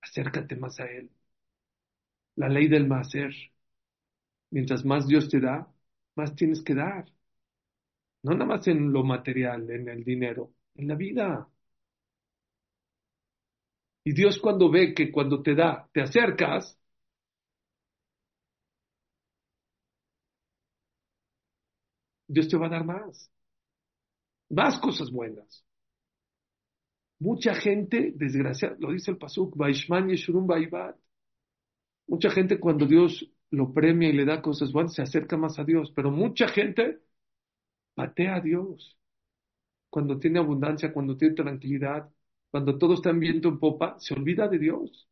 [0.03, 1.11] Acércate más a Él.
[2.37, 3.35] La ley del macer.
[4.51, 5.73] Mientras más Dios te da,
[6.17, 7.05] más tienes que dar.
[8.23, 11.49] No nada más en lo material, en el dinero, en la vida.
[14.05, 16.79] Y Dios cuando ve que cuando te da, te acercas,
[22.29, 23.31] Dios te va a dar más.
[24.51, 25.65] Más cosas buenas.
[27.19, 30.97] Mucha gente, desgraciada, lo dice el Pasuk, Baishman Yeshurum Baibat.
[32.07, 35.65] Mucha gente cuando Dios lo premia y le da cosas buenas, se acerca más a
[35.65, 35.93] Dios.
[35.95, 37.01] Pero mucha gente
[37.95, 38.99] patea a Dios.
[39.91, 42.11] Cuando tiene abundancia, cuando tiene tranquilidad,
[42.51, 45.09] cuando todo está en viento en popa, se olvida de Dios.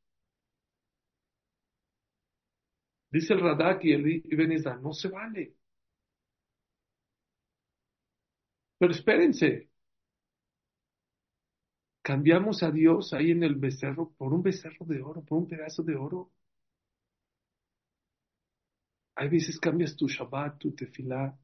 [3.11, 5.55] Dice el Radak y el Ibn no se vale.
[8.79, 9.69] Pero espérense.
[12.03, 15.83] Cambiamos a Dios ahí en el becerro por un becerro de oro, por un pedazo
[15.83, 16.31] de oro.
[19.17, 21.37] Hay veces cambias tu Shabbat, tu tefilá,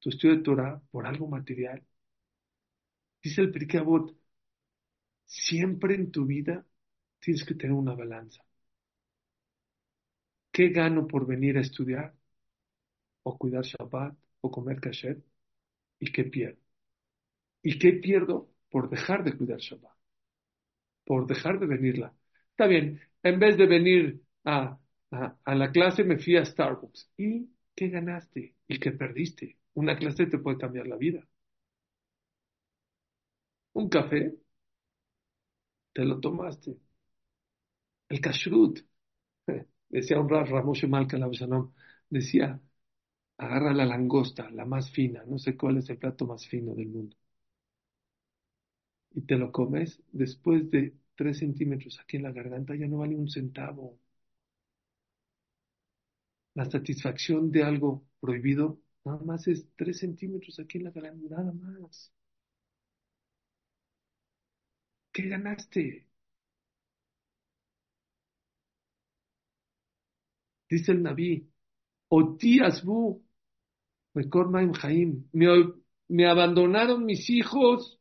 [0.00, 1.84] tu estudio de Torah por algo material.
[3.22, 3.82] Dice el Pirkei
[5.26, 6.66] siempre en tu vida
[7.20, 8.42] tienes que tener una balanza.
[10.52, 12.14] ¿Qué gano por venir a estudiar?
[13.22, 14.14] ¿O cuidar Shabbat?
[14.40, 15.22] ¿O comer kasher?
[16.00, 16.60] ¿Y qué pierdo?
[17.62, 19.96] ¿Y qué pierdo por dejar de cuidar Shabbat?
[21.04, 22.14] Por dejar de venirla.
[22.50, 24.78] Está bien, en vez de venir a,
[25.10, 27.10] a, la clase me fui a Starbucks.
[27.18, 28.54] ¿Y qué ganaste?
[28.66, 29.58] ¿Y qué perdiste?
[29.74, 31.26] Una clase te puede cambiar la vida.
[33.82, 34.22] Un café,
[35.92, 36.78] te lo tomaste.
[38.10, 38.80] El kashrut,
[39.90, 41.18] decía un Ramoshe Malka
[42.10, 42.60] decía,
[43.38, 46.88] agarra la langosta, la más fina, no sé cuál es el plato más fino del
[46.88, 47.16] mundo
[49.12, 53.16] y te lo comes, después de tres centímetros aquí en la garganta ya no vale
[53.16, 53.98] un centavo.
[56.58, 61.52] La satisfacción de algo prohibido nada más es tres centímetros aquí en la garganta, nada
[61.80, 62.12] más.
[65.12, 66.06] ¿Qué ganaste?
[70.70, 71.46] Dice el Naví,
[72.08, 73.22] Otíasbu,
[75.32, 75.46] me,
[76.08, 78.00] me abandonaron mis hijos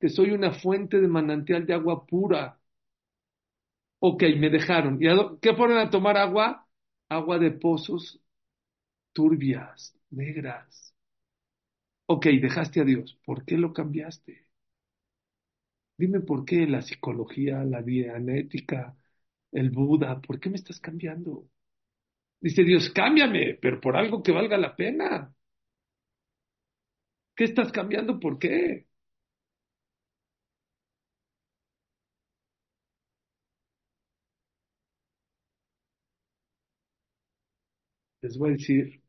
[0.00, 2.60] que soy una fuente de manantial de agua pura.
[3.98, 4.98] Ok, me dejaron.
[5.02, 5.06] ¿Y
[5.40, 6.66] qué fueron a tomar agua?
[7.16, 8.18] Agua de pozos
[9.12, 10.94] turbias, negras.
[12.06, 13.18] Ok, dejaste a Dios.
[13.24, 14.44] ¿Por qué lo cambiaste?
[15.96, 18.96] Dime por qué la psicología, la dianética,
[19.52, 21.46] el Buda, ¿por qué me estás cambiando?
[22.40, 25.34] Dice Dios, cámbiame, pero por algo que valga la pena.
[27.34, 28.20] ¿Qué estás cambiando?
[28.20, 28.86] ¿Por qué?
[38.30, 39.02] Les voy a decir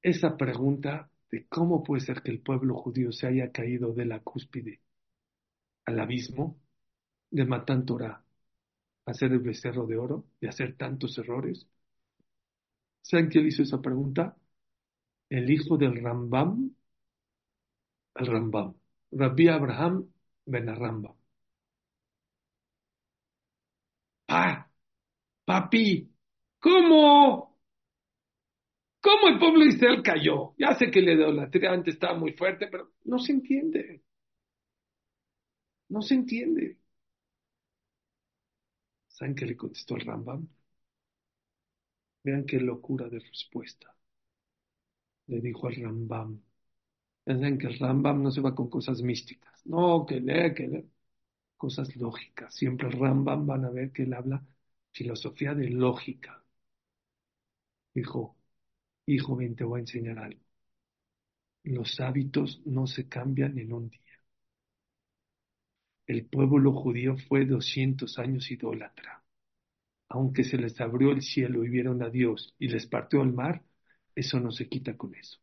[0.00, 4.20] esa pregunta de cómo puede ser que el pueblo judío se haya caído de la
[4.20, 4.80] cúspide
[5.84, 6.58] al abismo
[7.30, 8.24] de Matán Torah,
[9.06, 11.66] hacer el becerro de oro y hacer tantos errores.
[13.02, 14.36] ¿Saben quién hizo esa pregunta?
[15.30, 16.70] El hijo del Rambam,
[18.16, 18.74] el Rambam,
[19.12, 20.08] Rabbi Abraham
[20.46, 21.14] Ben Rambam.
[24.28, 24.68] ¡Ah!
[25.46, 26.15] ¡Papi!
[26.66, 27.56] ¿Cómo?
[29.00, 30.54] ¿Cómo el pueblo de Israel cayó?
[30.58, 34.02] Ya sé que la idolatría antes estaba muy fuerte, pero no se entiende.
[35.88, 36.78] No se entiende.
[39.08, 40.48] ¿Saben qué le contestó el Rambam?
[42.24, 43.96] Vean qué locura de respuesta.
[45.28, 46.40] Le dijo al Rambam,
[47.24, 49.66] Piensan que el Rambam no se va con cosas místicas.
[49.66, 50.90] No, que lee, que lee.
[51.56, 52.54] Cosas lógicas.
[52.54, 54.44] Siempre el Rambam van a ver que él habla
[54.92, 56.44] filosofía de lógica.
[57.96, 58.36] Dijo,
[59.06, 60.40] hijo, ven, te voy a enseñar algo.
[61.64, 64.00] Los hábitos no se cambian en un día.
[66.08, 69.22] El pueblo judío fue 200 años idólatra.
[70.08, 73.64] Aunque se les abrió el cielo y vieron a Dios y les partió el mar,
[74.14, 75.38] eso no se quita con eso.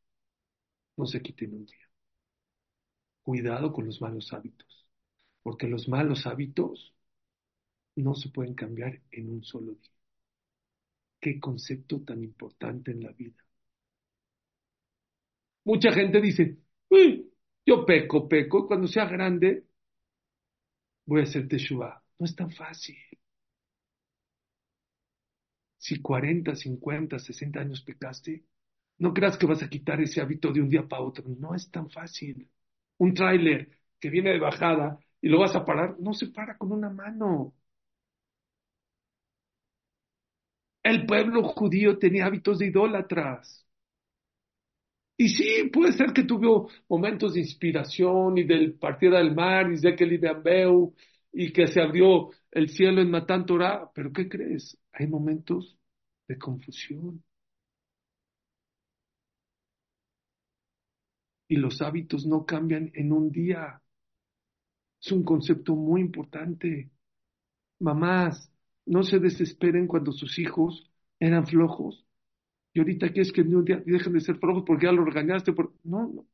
[0.97, 1.87] No se quita en un día.
[3.21, 4.87] Cuidado con los malos hábitos,
[5.43, 6.93] porque los malos hábitos
[7.95, 9.92] no se pueden cambiar en un solo día.
[11.23, 13.41] Qué concepto tan importante en la vida.
[15.63, 16.57] Mucha gente dice,
[17.65, 19.63] yo peco, peco, cuando sea grande
[21.05, 22.03] voy a hacer teshuva.
[22.19, 22.97] No es tan fácil.
[25.77, 28.43] Si 40, 50, 60 años pecaste,
[28.97, 31.23] no creas que vas a quitar ese hábito de un día para otro.
[31.39, 32.49] No es tan fácil.
[32.97, 36.73] Un tráiler que viene de bajada y lo vas a parar, no se para con
[36.73, 37.53] una mano.
[40.83, 43.65] El pueblo judío tenía hábitos de idólatras.
[45.17, 49.79] Y sí, puede ser que tuvo momentos de inspiración y del partida del mar y
[49.79, 50.05] de que
[51.33, 54.77] y que se abrió el cielo en Matán Torah, pero ¿qué crees?
[54.91, 55.77] Hay momentos
[56.27, 57.23] de confusión.
[61.47, 63.81] Y los hábitos no cambian en un día.
[65.01, 66.89] Es un concepto muy importante.
[67.79, 68.52] Mamás,
[68.85, 72.05] no se desesperen cuando sus hijos eran flojos
[72.73, 75.53] y ahorita quieres que un día dejen de ser flojos porque ya lo regañaste.
[75.53, 75.73] Por...
[75.83, 76.27] No, no,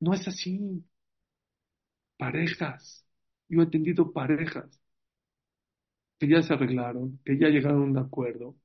[0.00, 0.84] no es así.
[2.16, 3.04] Parejas.
[3.48, 4.80] Yo he atendido parejas
[6.18, 8.56] que ya se arreglaron, que ya llegaron a un acuerdo,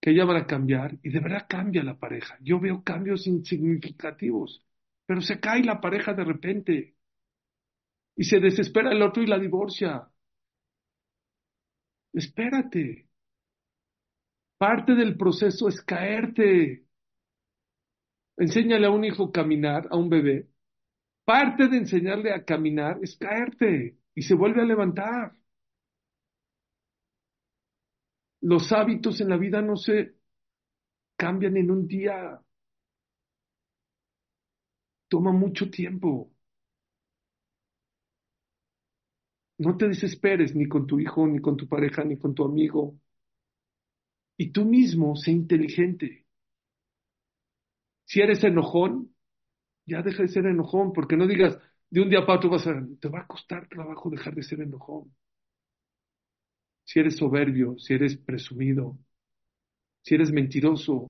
[0.00, 2.36] que ya van a cambiar y de verdad cambia la pareja.
[2.40, 4.64] Yo veo cambios insignificativos,
[5.06, 6.96] pero se cae la pareja de repente
[8.16, 10.08] y se desespera el otro y la divorcia.
[12.18, 13.06] Espérate.
[14.58, 16.84] Parte del proceso es caerte.
[18.36, 20.48] Enséñale a un hijo a caminar, a un bebé.
[21.24, 25.36] Parte de enseñarle a caminar es caerte y se vuelve a levantar.
[28.40, 30.16] Los hábitos en la vida no se
[31.16, 32.40] cambian en un día.
[35.08, 36.32] Toma mucho tiempo.
[39.58, 42.98] No te desesperes ni con tu hijo, ni con tu pareja, ni con tu amigo.
[44.38, 46.24] Y tú mismo sé inteligente.
[48.04, 49.14] Si eres enojón,
[49.86, 51.58] ya deja de ser enojón, porque no digas
[51.90, 54.60] de un día para otro vas a te va a costar trabajo dejar de ser
[54.60, 55.14] enojón.
[56.84, 58.98] Si eres soberbio, si eres presumido,
[60.02, 61.08] si eres mentiroso,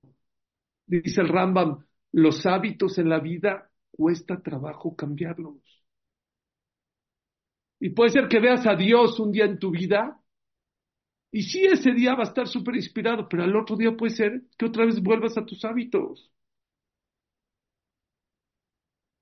[0.87, 5.63] dice el Rambam, los hábitos en la vida cuesta trabajo cambiarlos.
[7.81, 10.21] Y puede ser que veas a Dios un día en tu vida
[11.31, 14.43] y sí, ese día va a estar súper inspirado, pero al otro día puede ser
[14.57, 16.33] que otra vez vuelvas a tus hábitos.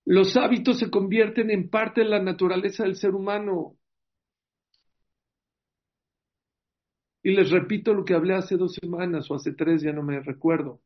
[0.05, 3.77] Los hábitos se convierten en parte de la naturaleza del ser humano.
[7.23, 10.21] Y les repito lo que hablé hace dos semanas o hace tres, ya no me
[10.21, 10.81] recuerdo.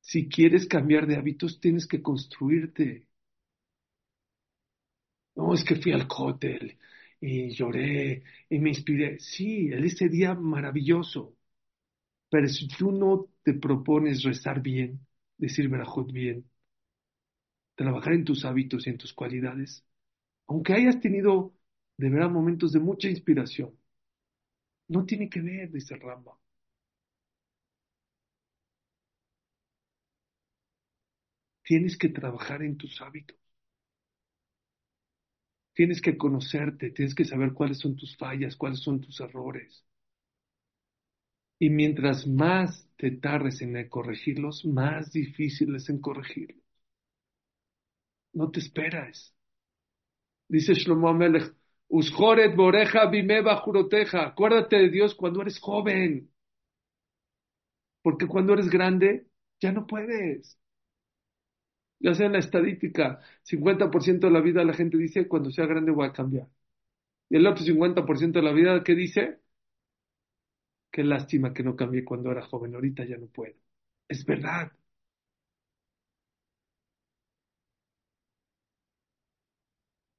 [0.00, 3.06] Si quieres cambiar de hábitos, tienes que construirte.
[5.36, 6.78] No, es que fui al cótel
[7.20, 9.18] y lloré y me inspiré.
[9.20, 11.36] Sí, ese día maravilloso.
[12.30, 15.00] Pero si tú no te propones rezar bien,
[15.38, 16.46] decir Berajot bien,
[17.74, 19.84] trabajar en tus hábitos y en tus cualidades,
[20.48, 21.54] aunque hayas tenido
[21.98, 23.72] de verdad momentos de mucha inspiración,
[24.88, 26.36] no tiene que ver, dice Ramba.
[31.62, 33.36] Tienes que trabajar en tus hábitos.
[35.76, 39.84] Tienes que conocerte, tienes que saber cuáles son tus fallas, cuáles son tus errores.
[41.58, 46.64] Y mientras más te tardes en corregirlos, más difícil es en corregirlos.
[48.32, 49.34] No te esperas.
[50.48, 51.54] Dice Shlomo Amelech,
[51.88, 54.28] Usjoret boreja bimeba juroteja.
[54.28, 56.30] Acuérdate de Dios cuando eres joven.
[58.00, 59.26] Porque cuando eres grande,
[59.60, 60.58] ya no puedes
[62.00, 65.92] ya sea en la estadística, 50% de la vida la gente dice, cuando sea grande
[65.92, 66.48] voy a cambiar.
[67.30, 69.40] Y el otro 50% de la vida, ¿qué dice?
[70.90, 73.54] Qué lástima que no cambié cuando era joven, ahorita ya no puedo.
[74.08, 74.72] Es verdad.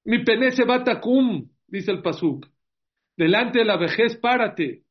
[0.06, 2.48] Mi pene se batacum, dice el Pasuk.
[3.18, 4.84] Delante de la vejez, párate.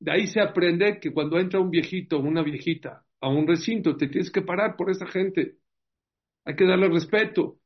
[0.00, 3.96] De ahí se aprende que cuando entra un viejito o una viejita a un recinto,
[3.96, 5.58] te tienes que parar por esa gente.
[6.44, 7.58] Hay que darle respeto.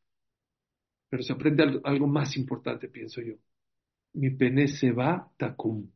[1.08, 3.34] Pero se aprende algo más importante, pienso yo.
[4.14, 5.90] Mi pene se va takum.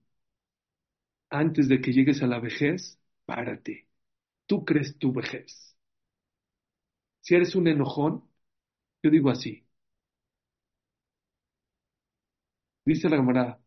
[1.30, 3.88] Antes de que llegues a la vejez, párate.
[4.46, 5.76] Tú crees tu vejez.
[7.20, 8.24] Si eres un enojón,
[9.02, 9.66] yo digo así.
[12.84, 13.60] Dice la camarada,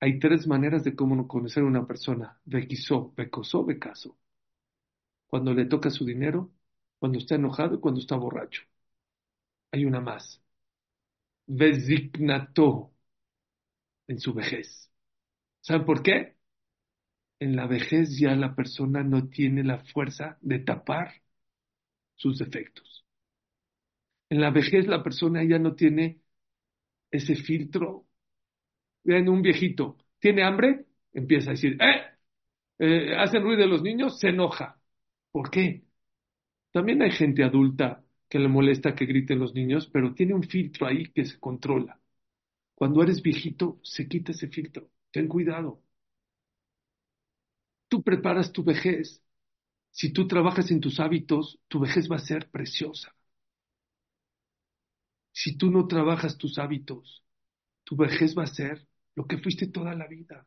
[0.00, 2.40] hay tres maneras de cómo conocer a una persona.
[2.44, 4.18] Bequisó, becosó, becaso.
[5.26, 6.50] Cuando le toca su dinero,
[6.98, 8.62] cuando está enojado y cuando está borracho.
[9.72, 10.42] Hay una más.
[11.48, 12.92] Vesignato
[14.08, 14.90] en su vejez.
[15.60, 16.36] ¿Saben por qué?
[17.40, 21.14] En la vejez ya la persona no tiene la fuerza de tapar
[22.16, 23.04] sus defectos.
[24.30, 26.20] En la vejez la persona ya no tiene
[27.10, 28.06] ese filtro.
[29.04, 30.86] Vean un viejito, ¿tiene hambre?
[31.12, 32.02] Empieza a decir, ¡eh!
[32.80, 34.80] eh hacen ruido los niños, se enoja.
[35.32, 35.84] ¿Por qué?
[36.78, 40.86] También hay gente adulta que le molesta que griten los niños, pero tiene un filtro
[40.86, 41.98] ahí que se controla.
[42.74, 44.88] Cuando eres viejito, se quita ese filtro.
[45.10, 45.82] Ten cuidado.
[47.88, 49.22] Tú preparas tu vejez.
[49.90, 53.14] Si tú trabajas en tus hábitos, tu vejez va a ser preciosa.
[55.32, 57.24] Si tú no trabajas tus hábitos,
[57.84, 60.46] tu vejez va a ser lo que fuiste toda la vida.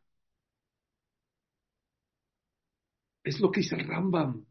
[3.23, 4.45] Es lo que dice Rambam.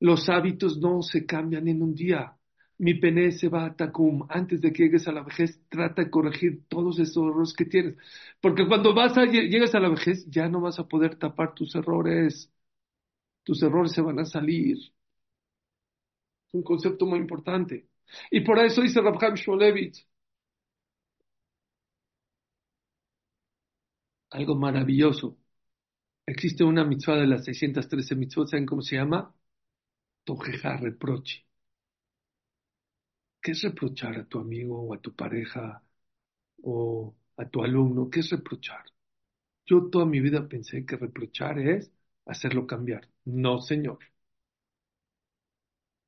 [0.00, 2.36] Los hábitos no se cambian en un día.
[2.78, 4.26] Mi pene se va a Takum.
[4.28, 7.96] Antes de que llegues a la vejez, trata de corregir todos esos errores que tienes.
[8.40, 11.74] Porque cuando vas a, llegues a la vejez, ya no vas a poder tapar tus
[11.74, 12.52] errores.
[13.44, 14.78] Tus errores se van a salir.
[14.78, 14.92] Es
[16.52, 17.88] un concepto muy importante.
[18.30, 20.06] Y por eso dice Rabham Shmolevich,
[24.30, 25.36] algo maravilloso.
[26.26, 29.34] Existe una mitzvah de las 613 mitzvot, ¿saben cómo se llama?
[30.28, 31.44] Tojeja, reproche.
[33.42, 35.82] ¿Qué es reprochar a tu amigo o a tu pareja
[36.62, 38.10] o a tu alumno?
[38.10, 38.84] ¿Qué es reprochar?
[39.66, 41.92] Yo toda mi vida pensé que reprochar es
[42.26, 43.08] hacerlo cambiar.
[43.26, 43.98] No, señor.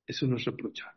[0.06, 0.94] Eso no es reprochar.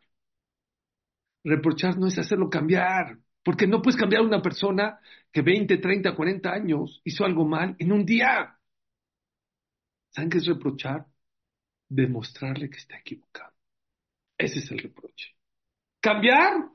[1.44, 4.98] Reprochar no es hacerlo cambiar, porque no puedes cambiar a una persona
[5.32, 8.58] que 20, 30, 40 años hizo algo mal en un día.
[10.14, 11.06] ¿Saben qué es reprochar?
[11.94, 13.52] Demostrarle que está equivocado.
[14.38, 15.34] Ese es el reproche.
[16.00, 16.70] Cambiar,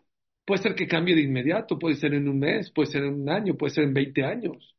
[0.45, 3.29] puede ser que cambie de inmediato, puede ser en un mes, puede ser en un
[3.29, 4.75] año, puede ser en 20 años.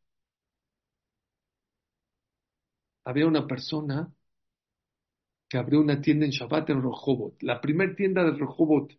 [3.05, 4.11] Había una persona
[5.49, 8.93] que abrió una tienda en Shabbat en Rehoboth, la primera tienda de Rehoboth.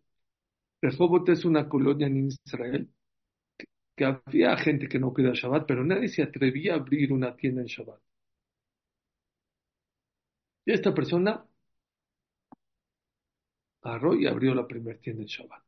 [0.81, 2.89] Rehoboth es una colonia en Israel
[3.95, 7.61] que, había gente que no cuida Shabbat, pero nadie se atrevía a abrir una tienda
[7.61, 8.01] en Shabbat.
[10.65, 11.45] Y esta persona
[13.83, 15.63] agarró y abrió la primera tienda en Shabbat.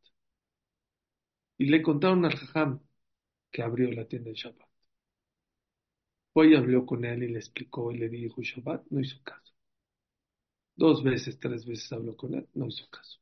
[1.57, 2.79] Y le contaron al Jajam
[3.51, 4.69] que abrió la tienda en Shabbat.
[6.33, 9.51] Hoy habló con él y le explicó y le dijo Shabbat, no hizo caso.
[10.75, 13.19] Dos veces, tres veces habló con él, no hizo caso.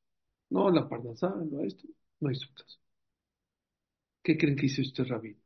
[0.50, 1.88] No, la parnasá, no esto,
[2.20, 2.78] no hizo caso.
[4.24, 5.40] ¿Qué creen que hizo este rabino?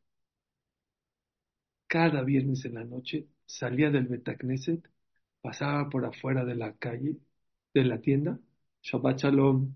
[1.88, 4.88] Cada viernes en la noche salía del Betacneset
[5.46, 7.18] pasaba por afuera de la calle,
[7.74, 8.40] de la tienda,
[8.82, 9.76] Shabbat Shalom,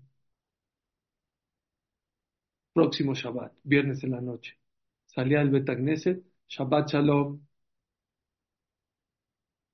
[2.72, 4.58] próximo Shabbat, viernes en la noche.
[5.06, 7.40] Salía del Betagneset, Shabbat Shalom,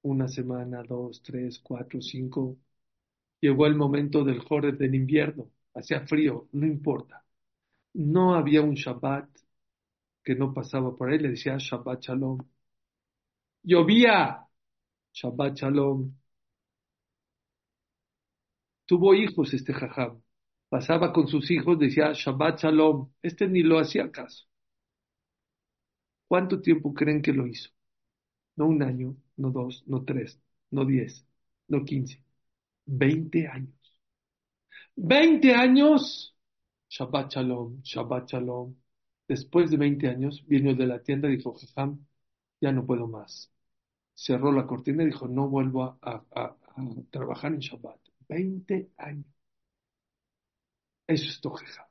[0.03, 2.57] una semana, dos, tres, cuatro, cinco.
[3.41, 7.25] Llegó el momento del Joreb del invierno, hacía frío, no importa.
[7.95, 9.29] No había un Shabbat
[10.23, 12.39] que no pasaba por ahí, le decía Shabbat Shalom.
[13.65, 14.46] Llovía,
[15.17, 16.13] Shabbat Shalom.
[18.85, 20.23] Tuvo hijos este jajam.
[20.69, 23.11] Pasaba con sus hijos, decía Shabbat Shalom.
[23.23, 24.47] Este ni lo hacía caso.
[26.29, 27.71] ¿Cuánto tiempo creen que lo hizo?
[28.57, 30.41] No un año, no dos, no tres,
[30.71, 31.27] no diez,
[31.69, 32.23] no quince.
[32.87, 33.75] Veinte años.
[34.97, 36.37] Veinte años.
[36.89, 38.75] Shabbat Shalom, Shabbat Shalom.
[39.29, 42.07] Después de veinte años, vino de la tienda y dijo, Jajam,
[42.61, 43.51] ya no puedo más
[44.17, 46.57] cerró la cortina y dijo, no vuelvo a,
[47.11, 48.01] trabajar en Shabbat.
[48.29, 49.27] Veinte años.
[51.07, 51.89] Eso es tojeja.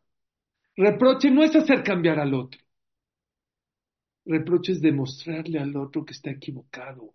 [0.76, 2.60] Reproche no es hacer cambiar al otro.
[4.26, 7.14] Reproche es demostrarle al otro que está equivocado.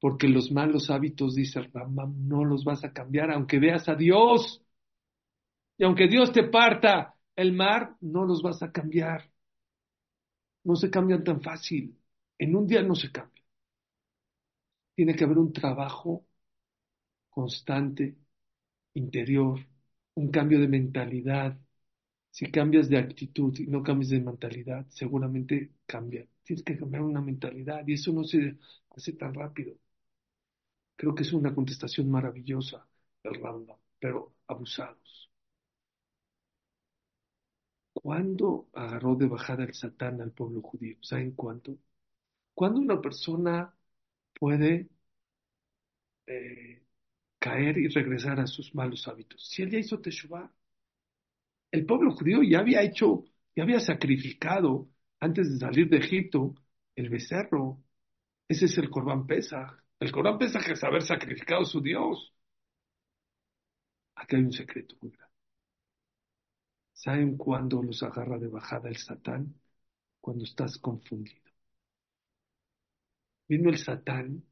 [0.00, 4.62] Porque los malos hábitos, dice Rambam, no los vas a cambiar aunque veas a Dios.
[5.76, 9.30] Y aunque Dios te parta el mar, no los vas a cambiar.
[10.64, 11.96] No se cambian tan fácil.
[12.38, 13.37] En un día no se cambian
[14.98, 16.26] tiene que haber un trabajo
[17.30, 18.16] constante
[18.94, 19.60] interior,
[20.14, 21.58] un cambio de mentalidad.
[22.30, 26.26] Si cambias de actitud y no cambias de mentalidad, seguramente cambia.
[26.44, 28.58] Tienes que cambiar una mentalidad y eso no se
[28.96, 29.74] hace tan rápido.
[30.96, 32.86] Creo que es una contestación maravillosa
[33.22, 35.30] el Rambam, pero abusados.
[37.92, 40.96] ¿Cuándo agarró de bajada el Satán al pueblo judío?
[41.02, 41.76] ¿Saben cuánto?
[42.54, 43.74] Cuando una persona
[44.38, 44.88] puede
[46.26, 46.82] eh,
[47.38, 49.48] caer y regresar a sus malos hábitos.
[49.48, 50.52] Si él ya hizo Teshuvah,
[51.70, 53.24] el pueblo judío ya había hecho,
[53.54, 54.88] ya había sacrificado
[55.20, 56.54] antes de salir de Egipto
[56.96, 57.82] el becerro.
[58.48, 59.82] Ese es el Corban Pesach.
[60.00, 62.32] El Corban Pesach es haber sacrificado a su Dios.
[64.16, 65.34] Aquí hay un secreto muy grande.
[66.92, 69.54] ¿Saben cuándo los agarra de bajada el Satán?
[70.20, 71.47] Cuando estás confundido.
[73.48, 74.44] Vino el Satán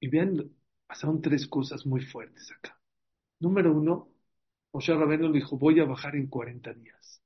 [0.00, 0.50] y vean,
[0.86, 2.80] pasaron tres cosas muy fuertes acá.
[3.40, 4.10] Número uno,
[4.72, 7.22] Moshe le dijo, voy a bajar en 40 días.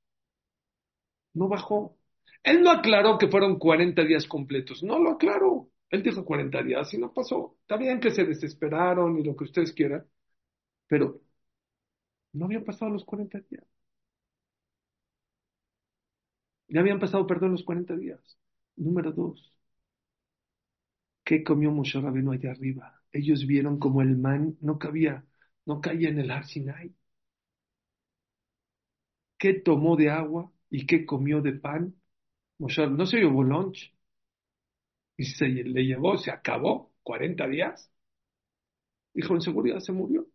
[1.33, 1.97] No bajó.
[2.43, 4.83] Él no aclaró que fueron 40 días completos.
[4.83, 5.69] No lo aclaró.
[5.89, 7.57] Él dijo 40 días y no pasó.
[7.61, 10.05] Está bien que se desesperaron y lo que ustedes quieran,
[10.87, 11.21] pero
[12.33, 13.65] no habían pasado los 40 días.
[16.67, 18.37] Ya habían pasado, perdón, los 40 días.
[18.75, 19.52] Número dos,
[21.23, 23.01] ¿qué comió Moshe Rabenu allá arriba?
[23.11, 25.25] Ellos vieron como el man no cabía,
[25.65, 26.93] no caía en el Har Sinai.
[29.37, 31.95] ¿Qué tomó de agua y qué comió de pan?
[32.59, 33.93] Moshe no se llevó lunch.
[35.17, 37.89] Y se le llevó, se acabó, 40 días.
[39.13, 40.27] Dijo, en seguridad se murió.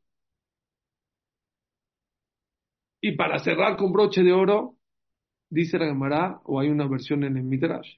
[3.00, 4.76] Y para cerrar con broche de oro,
[5.50, 7.96] dice la Gemara, o hay una versión en el Midrash,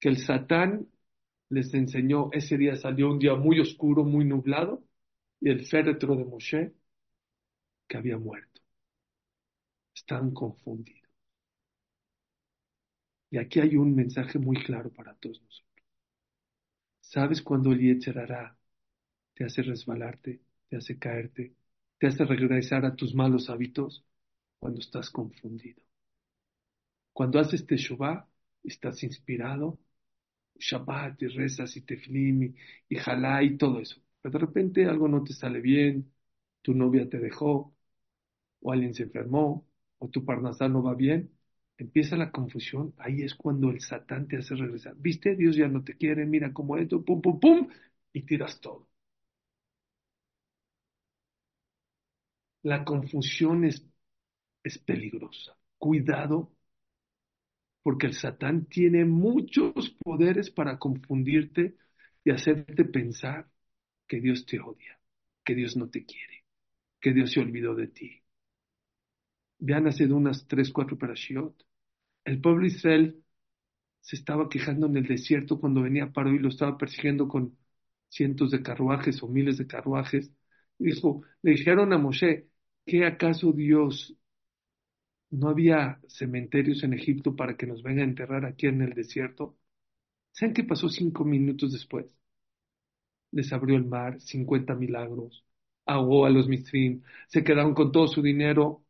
[0.00, 0.88] que el Satán
[1.50, 4.84] les enseñó, ese día salió un día muy oscuro, muy nublado,
[5.40, 6.74] y el féretro de Moshe,
[7.86, 8.60] que había muerto.
[9.94, 11.08] Están confundidos.
[13.30, 15.68] Y aquí hay un mensaje muy claro para todos nosotros.
[17.00, 18.56] ¿Sabes cuando el Yetzerará
[19.34, 21.54] te hace resbalarte, te hace caerte,
[21.98, 24.04] te hace regresar a tus malos hábitos?
[24.60, 25.82] Cuando estás confundido.
[27.12, 28.28] Cuando haces Teshuvah,
[28.64, 29.78] estás inspirado,
[30.58, 32.54] Shabbat y rezas y teflim y,
[32.88, 34.00] y jalá y todo eso.
[34.22, 36.12] Pero de repente algo no te sale bien,
[36.62, 37.74] tu novia te dejó,
[38.60, 39.66] o alguien se enfermó,
[39.98, 41.30] o tu parnasal no va bien,
[41.78, 44.94] empieza la confusión, ahí es cuando el satán te hace regresar.
[44.96, 45.36] ¿Viste?
[45.36, 47.68] Dios ya no te quiere, mira cómo esto, pum, pum, pum,
[48.12, 48.88] y tiras todo.
[52.62, 53.84] La confusión es,
[54.64, 55.56] es peligrosa.
[55.78, 56.52] Cuidado,
[57.88, 61.74] porque el satán tiene muchos poderes para confundirte
[62.22, 63.48] y hacerte pensar
[64.06, 65.00] que Dios te odia,
[65.42, 66.44] que Dios no te quiere,
[67.00, 68.20] que Dios se olvidó de ti.
[69.58, 71.64] Vean hace unas tres, cuatro parashiot.
[72.26, 73.24] El pueblo Israel
[74.02, 77.56] se estaba quejando en el desierto cuando venía Paro y lo estaba persiguiendo con
[78.10, 80.30] cientos de carruajes o miles de carruajes.
[80.76, 82.50] Dijo, le dijeron a Moshe,
[82.84, 84.14] ¿qué acaso Dios
[85.30, 89.56] no había cementerios en Egipto para que nos venga a enterrar aquí en el desierto?
[90.32, 92.06] ¿Saben qué pasó cinco minutos después?
[93.32, 95.42] Les abrió el mar, 50 milagros,
[95.86, 98.84] ahogó a los Mistrim, se quedaron con todo su dinero.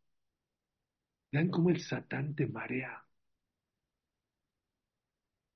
[1.33, 3.03] Vean cómo el Satán te marea,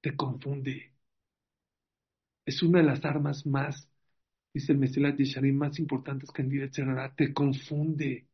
[0.03, 0.93] te confunde.
[2.47, 3.91] Es una de las armas más,
[4.55, 6.71] dice el Mesilat Yesharim, más importantes que en día
[7.17, 8.29] te confunde.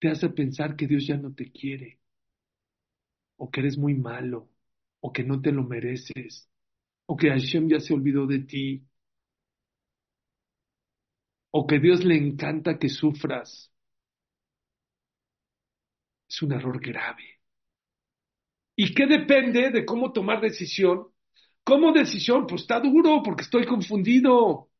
[0.00, 2.00] Te hace pensar que Dios ya no te quiere,
[3.36, 4.48] o que eres muy malo,
[5.00, 6.48] o que no te lo mereces,
[7.06, 8.86] o que Hashem ya se olvidó de ti,
[11.52, 13.72] o que Dios le encanta que sufras.
[16.28, 17.40] Es un error grave.
[18.76, 21.08] ¿Y qué depende de cómo tomar decisión?
[21.64, 22.46] ¿Cómo decisión?
[22.46, 24.70] Pues está duro porque estoy confundido.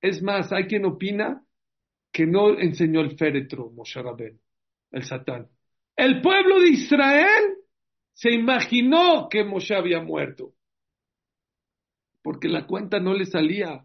[0.00, 1.43] Es más, hay quien opina
[2.14, 4.40] que no enseñó el féretro Moshe Rabén,
[4.92, 5.48] el Satán.
[5.96, 7.56] El pueblo de Israel
[8.12, 10.54] se imaginó que Moshe había muerto,
[12.22, 13.84] porque la cuenta no le salía,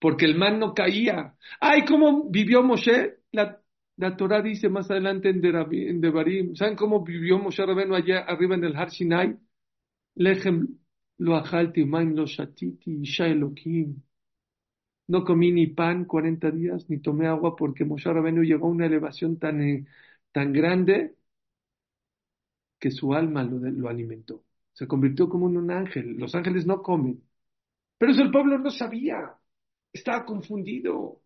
[0.00, 1.36] porque el man no caía.
[1.60, 3.18] Ay, ¿cómo vivió Moshe?
[3.30, 3.60] La,
[3.96, 5.42] la Torah dice más adelante en,
[6.00, 9.36] Devarim, ¿saben cómo vivió Moshe Rabén allá arriba en el Har Sinai?
[10.14, 10.78] Lechem
[11.18, 14.00] lo ajalti, maim lo shatiti, isha elokim.
[15.08, 18.86] No comí ni pan 40 días, ni tomé agua porque Moshe Rabenu llegó a una
[18.86, 19.86] elevación tan, eh,
[20.32, 21.16] tan grande
[22.78, 24.44] que su alma lo, alimentó.
[24.72, 26.16] Se convirtió como en un ángel.
[26.18, 27.22] Los ángeles no comen.
[27.98, 29.36] Pero eso el pueblo no sabía.
[29.92, 31.22] Está confundido.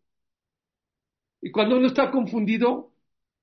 [1.40, 2.92] Y cuando uno está confundido,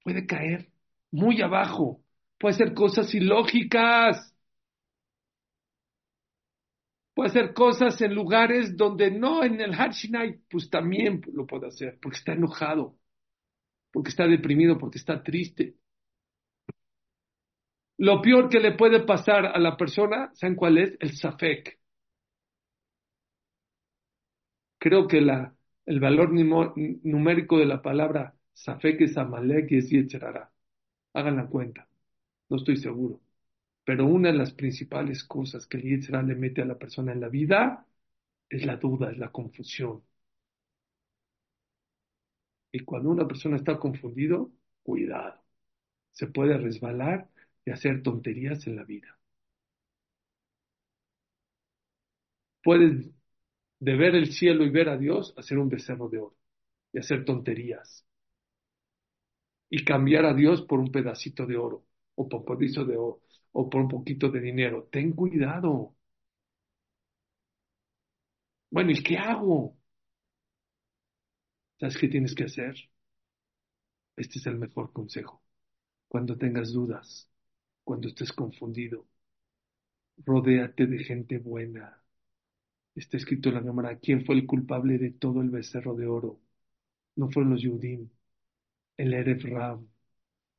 [0.04, 0.70] puede caer
[1.12, 2.02] muy abajo.
[2.40, 4.34] Puede hacer cosas ilógicas.
[7.18, 11.98] Puede hacer cosas en lugares donde no, en el Harshinai, pues también lo puede hacer,
[12.00, 12.96] porque está enojado,
[13.92, 15.78] porque está deprimido, porque está triste.
[17.98, 20.96] Lo peor que le puede pasar a la persona, ¿saben cuál es?
[21.00, 21.80] El Safek.
[24.78, 30.52] Creo que el valor numérico de la palabra Safek es Amalek y es Yetzerara.
[31.16, 31.88] Hagan la cuenta.
[32.48, 33.22] No estoy seguro.
[33.88, 37.22] Pero una de las principales cosas que el Yetzerara le mete a la persona en
[37.22, 37.88] la vida
[38.50, 40.04] es la duda, es la confusión.
[42.74, 44.52] Y cuando una persona está confundido,
[44.84, 45.42] cuidado.
[46.12, 47.30] Se puede resbalar
[47.66, 49.18] y hacer tonterías en la vida.
[52.62, 53.10] Puedes
[53.80, 56.36] de ver el cielo y ver a Dios, hacer un becerro de oro
[56.92, 58.06] y hacer tonterías.
[59.70, 61.86] Y cambiar a Dios por un pedacito de oro,
[62.16, 63.22] o por de oro,
[63.54, 64.88] o por un poquito de dinero.
[64.92, 65.96] Ten cuidado.
[68.70, 69.76] Bueno, ¿y qué hago?
[71.80, 72.76] ¿Sabes qué tienes que hacer?
[74.18, 75.42] Este es el mejor consejo.
[76.08, 77.30] Cuando tengas dudas,
[77.84, 79.08] cuando estés confundido,
[80.26, 82.04] rodéate de gente buena,
[82.96, 86.42] Está escrito en la cámara, ¿quién fue el culpable de todo el becerro de oro?
[87.16, 88.10] No fueron los Yudim,
[88.98, 89.88] el Erev Ram.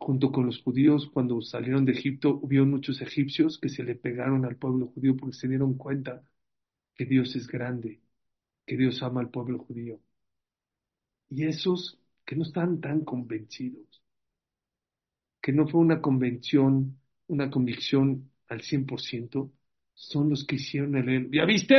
[0.09, 4.47] Junto con los judíos, cuando salieron de Egipto, hubo muchos egipcios que se le pegaron
[4.47, 6.23] al pueblo judío porque se dieron cuenta
[6.95, 8.01] que Dios es grande,
[8.65, 10.01] que Dios ama al pueblo judío.
[11.29, 14.03] Y esos que no están tan convencidos,
[15.43, 19.53] que no fue una convención, una convicción al 100%,
[19.93, 21.31] son los que hicieron el...
[21.31, 21.77] ¿Ya viste?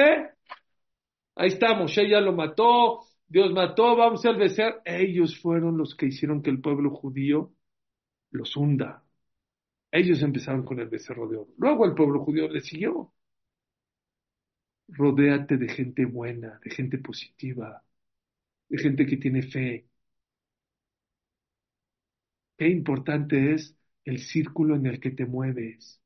[1.34, 4.84] Ahí está, Moshe ya lo mató, Dios mató, vamos a becer.
[4.86, 7.56] Ellos fueron los que hicieron que el pueblo judío
[8.32, 9.04] los hunda.
[9.92, 11.54] Ellos empezaron con el becerro de oro.
[11.58, 13.14] Luego el pueblo judío le siguió.
[14.90, 17.82] Rodéate de gente buena, de gente positiva,
[18.70, 19.88] de gente que tiene fe.
[22.60, 23.76] Qué importante es
[24.06, 26.00] el círculo en el que te mueves.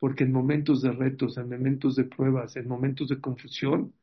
[0.00, 3.94] Porque en momentos de retos, en momentos de pruebas, en momentos de confusión,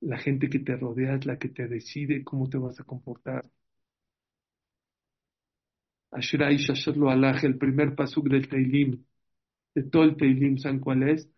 [0.00, 3.46] la gente que te rodea es la que te decide cómo te vas a comportar.
[6.18, 9.04] Ashray Shasharlo Allah, el primer pasuk del Teilim,
[9.74, 11.30] de todo el Teilim, ¿saben cuál es?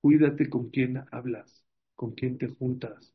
[0.00, 1.64] Cuídate con quién hablas,
[1.96, 3.14] con quién te juntas,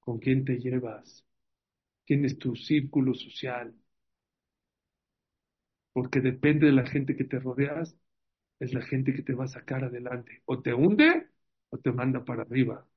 [0.00, 1.24] con quién te llevas,
[2.06, 3.74] quién es tu círculo social.
[5.92, 7.96] Porque depende de la gente que te rodeas,
[8.60, 10.42] es la gente que te va a sacar adelante.
[10.46, 11.28] O te hunde
[11.70, 12.88] o te manda para arriba.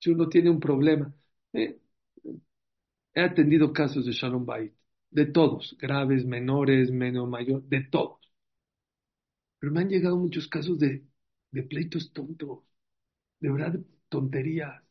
[0.00, 1.12] Si uno tiene un problema.
[1.52, 1.80] Eh,
[3.14, 4.74] he atendido casos de Shalom Bait,
[5.10, 8.18] de todos, graves, menores, menos mayor, de todos.
[9.58, 11.06] Pero me han llegado muchos casos de,
[11.50, 12.60] de pleitos tontos,
[13.40, 13.80] de verdad
[14.10, 14.82] tonterías.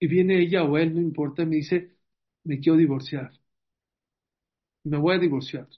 [0.00, 1.96] Y viene ella o él, no importa, me dice,
[2.44, 3.30] me quiero divorciar.
[4.84, 5.68] Me voy a divorciar.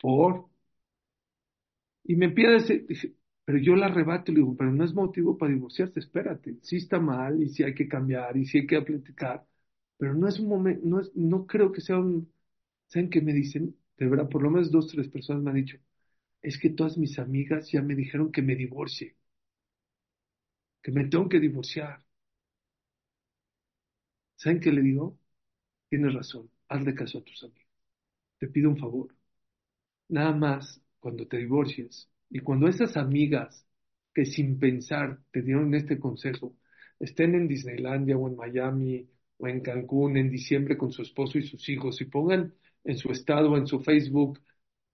[0.00, 0.48] ¿Por?
[2.04, 2.76] Y me empieza a
[3.50, 6.76] pero yo la arrebato y le digo, pero no es motivo para divorciarse, espérate, sí
[6.76, 9.44] está mal y sí hay que cambiar y sí hay que platicar,
[9.98, 12.32] pero no es un momento, no, es, no creo que sea un,
[12.88, 13.76] ¿saben qué me dicen?
[13.98, 15.78] De verdad, por lo menos dos, tres personas me han dicho,
[16.42, 19.16] es que todas mis amigas ya me dijeron que me divorcie,
[20.82, 22.04] que me tengo que divorciar.
[24.36, 25.18] ¿Saben qué le digo?
[25.88, 27.68] Tienes razón, hazle caso a tus amigos.
[28.38, 29.14] Te pido un favor.
[30.08, 33.66] Nada más, cuando te divorcies, y cuando esas amigas
[34.14, 36.56] que sin pensar te dieron este consejo
[36.98, 39.08] estén en Disneylandia o en Miami
[39.38, 42.54] o en Cancún en diciembre con su esposo y sus hijos y pongan
[42.84, 44.40] en su estado en su Facebook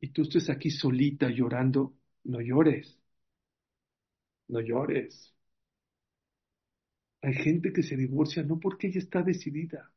[0.00, 2.98] y tú estés aquí solita llorando, no llores,
[4.48, 5.32] no llores.
[7.20, 9.92] Hay gente que se divorcia no porque ella está decidida,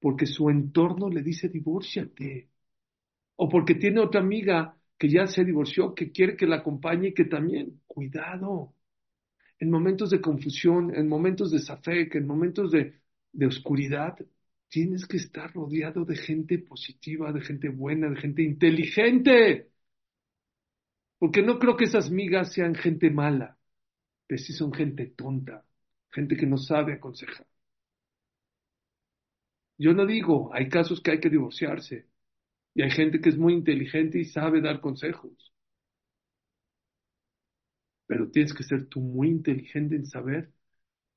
[0.00, 2.50] porque su entorno le dice divórciate,
[3.36, 7.12] o porque tiene otra amiga que ya se divorció, que quiere que la acompañe y
[7.12, 8.72] que también, cuidado,
[9.58, 13.00] en momentos de confusión, en momentos de safek, en momentos de,
[13.32, 14.16] de oscuridad,
[14.68, 19.72] tienes que estar rodeado de gente positiva, de gente buena, de gente inteligente.
[21.18, 23.58] Porque no creo que esas migas sean gente mala,
[24.28, 25.66] pero sí son gente tonta,
[26.12, 27.48] gente que no sabe aconsejar.
[29.78, 32.06] Yo no digo, hay casos que hay que divorciarse,
[32.74, 35.52] Y hay gente que es muy inteligente y sabe dar consejos.
[38.06, 40.52] Pero tienes que ser tú muy inteligente en saber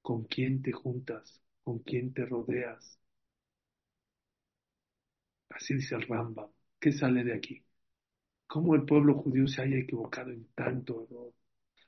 [0.02, 3.00] con quién te juntas, con quién te rodeas.
[5.50, 6.50] Así dice el Rambam.
[6.80, 7.64] ¿Qué sale de aquí?
[8.48, 11.34] ¿Cómo el pueblo judío se haya equivocado en tanto error?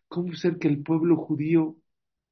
[0.08, 1.78] ¿Cómo ser que el pueblo judío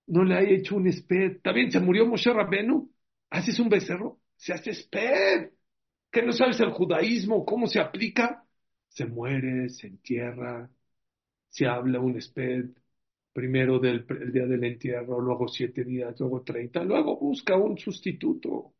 [0.07, 1.41] no le haya hecho un esped?
[1.43, 2.91] También se murió Moshe Rabenu.
[3.31, 5.51] Haces un becerro, se hace esped.
[6.16, 7.43] ¿Qué no sabes el judaísmo?
[7.45, 8.45] ¿Cómo se aplica?
[8.88, 10.72] Se muere, se entierra,
[11.49, 12.68] se habla un esped,
[13.34, 18.74] primero del el día del entierro, luego siete días, luego treinta, luego busca un sustituto.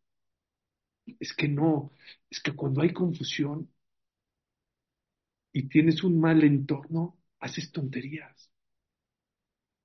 [1.20, 1.92] Es que no,
[2.30, 3.70] es que cuando hay confusión
[5.54, 8.52] y tienes un mal entorno, haces tonterías.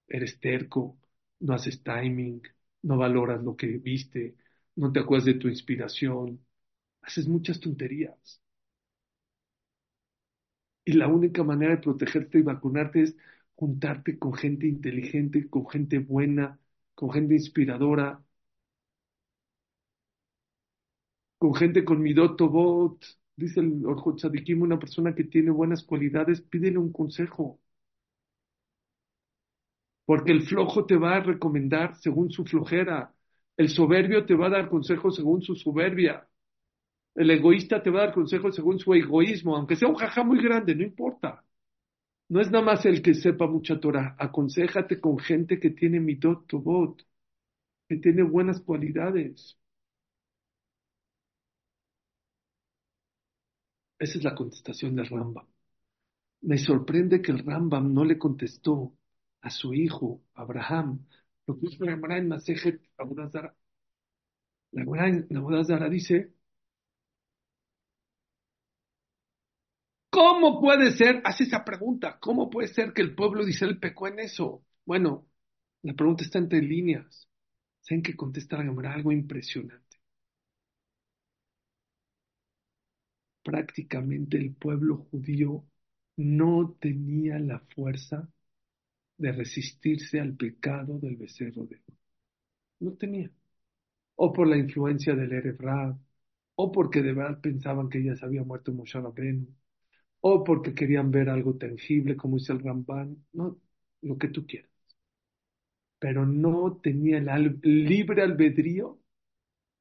[0.08, 0.98] Eres terco,
[1.40, 2.42] no haces timing,
[2.82, 4.36] no valoras lo que viste,
[4.76, 6.44] no te acuerdas de tu inspiración,
[7.02, 8.40] haces muchas tonterías.
[10.84, 13.16] Y la única manera de protegerte y vacunarte es
[13.54, 16.58] juntarte con gente inteligente, con gente buena,
[16.94, 18.22] con gente inspiradora,
[21.38, 23.04] con gente con midot bot.
[23.36, 27.58] Dice el Orjo Tzadikim, una persona que tiene buenas cualidades, pídele un consejo.
[30.04, 33.14] Porque el flojo te va a recomendar según su flojera.
[33.56, 36.28] El soberbio te va a dar consejos según su soberbia.
[37.14, 40.42] El egoísta te va a dar consejos según su egoísmo, aunque sea un jaja muy
[40.42, 41.44] grande, no importa.
[42.28, 44.16] No es nada más el que sepa mucha Torah.
[44.18, 47.02] Aconsejate con gente que tiene midot tobot,
[47.88, 49.58] que tiene buenas cualidades.
[54.00, 55.46] Esa es la contestación del Rambam.
[56.42, 58.94] Me sorprende que el Rambam no le contestó
[59.42, 61.06] a su hijo, Abraham,
[61.46, 62.80] lo que la en Masejet.
[64.72, 66.32] La Gemara en dice,
[70.10, 71.22] ¿cómo puede ser?
[71.24, 74.64] Hace esa pregunta, ¿cómo puede ser que el pueblo de Israel pecó en eso?
[74.84, 75.26] Bueno,
[75.82, 77.28] la pregunta está entre líneas.
[77.80, 79.90] ¿Saben que contesta la Gemara algo impresionante?
[83.42, 85.64] prácticamente el pueblo judío
[86.16, 88.28] no tenía la fuerza
[89.18, 91.98] de resistirse al pecado del becerro de oro.
[92.80, 93.30] No tenía.
[94.16, 95.58] O por la influencia del Erev
[96.56, 99.46] o porque de verdad pensaban que ya se había muerto Moshe Rabbeinu,
[100.20, 103.58] o porque querían ver algo tangible, como dice el Ramban, no,
[104.02, 104.70] lo que tú quieras.
[105.98, 108.98] Pero no tenía el libre albedrío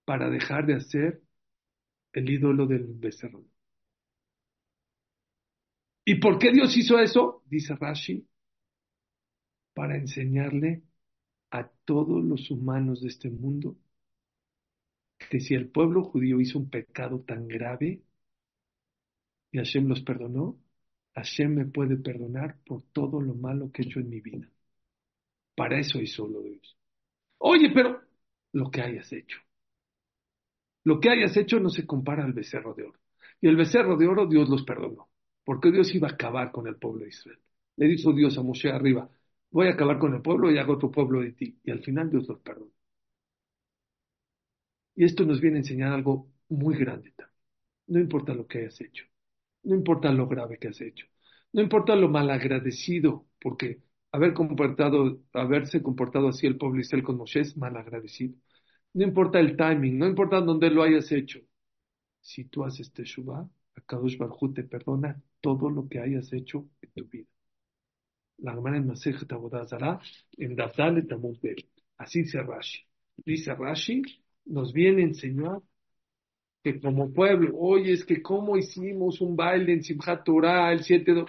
[0.06, 1.22] para dejar de hacer
[2.14, 3.46] el ídolo del becerro.
[6.06, 7.44] ¿Y por qué Dios hizo eso?
[7.46, 8.28] Dice Rashi,
[9.74, 10.84] para enseñarle
[11.52, 13.78] a todos los humanos de este mundo
[15.30, 18.02] que si el pueblo judío hizo un pecado tan grave
[19.52, 20.58] y Hashem los perdonó,
[21.16, 24.48] Hashem me puede perdonar por todo lo malo que he hecho en mi vida.
[25.56, 26.78] Para eso hizo lo Dios.
[27.40, 28.02] Oye, pero
[28.54, 29.40] lo que hayas hecho.
[30.84, 33.00] Lo que hayas hecho no se compara al becerro de oro.
[33.42, 35.10] Y el becerro de oro Dios los perdonó.
[35.44, 37.40] Porque Dios iba a acabar con el pueblo de Israel.
[37.78, 39.10] Le dijo Dios a Moshe arriba,
[39.52, 41.60] voy a acabar con el pueblo y hago otro pueblo de ti.
[41.64, 42.72] Y al final Dios los perdonó.
[44.96, 47.36] Y esto nos viene a enseñar algo muy grande también.
[47.88, 49.09] No importa lo que hayas hecho.
[49.64, 51.06] No importa lo grave que has hecho.
[51.54, 53.82] No importa lo malagradecido, porque
[54.12, 58.36] haber comportado, haberse comportado así el pueblo Israel con Moshe es malagradecido.
[58.94, 61.40] No importa el timing, no importa dónde lo hayas hecho.
[62.22, 63.48] Si tú haces Teshuvah,
[63.86, 67.28] Kadosh Barhu te perdona todo lo que hayas hecho en tu vida.
[68.38, 70.00] La hermana en Masejet Abodazara,
[70.38, 71.06] en Dazale
[71.98, 72.80] Así dice Rashi.
[73.18, 74.02] Dice Rashi,
[74.46, 75.60] nos viene enseñar
[76.64, 81.14] que como pueblo, oye, es que cómo hicimos un baile en Simchat Torah el 7
[81.14, 81.26] de...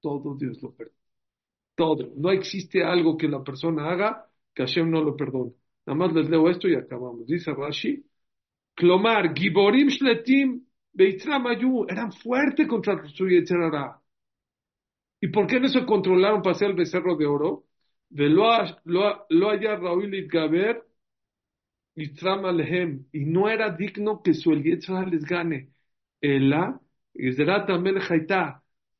[0.00, 0.96] Todo Dios lo perdona.
[1.74, 2.12] Todo.
[2.16, 5.52] No existe algo que la persona haga que Hashem no lo perdone.
[5.86, 7.26] Nada más les leo esto y acabamos.
[7.26, 8.04] Dice Rashi,
[8.74, 10.66] Klomar, Giborim Shletim
[11.88, 14.00] eran fuertes contra su Yetzerara.
[15.20, 17.64] ¿Y por qué no se controlaron para hacer el becerro de oro?
[18.08, 18.46] De lo,
[18.84, 20.84] lo, haya Raúl Gaber
[21.96, 22.12] y
[23.12, 25.70] y no era digno que su Yetzerara les gane.
[26.20, 26.80] Ela,
[27.66, 27.96] también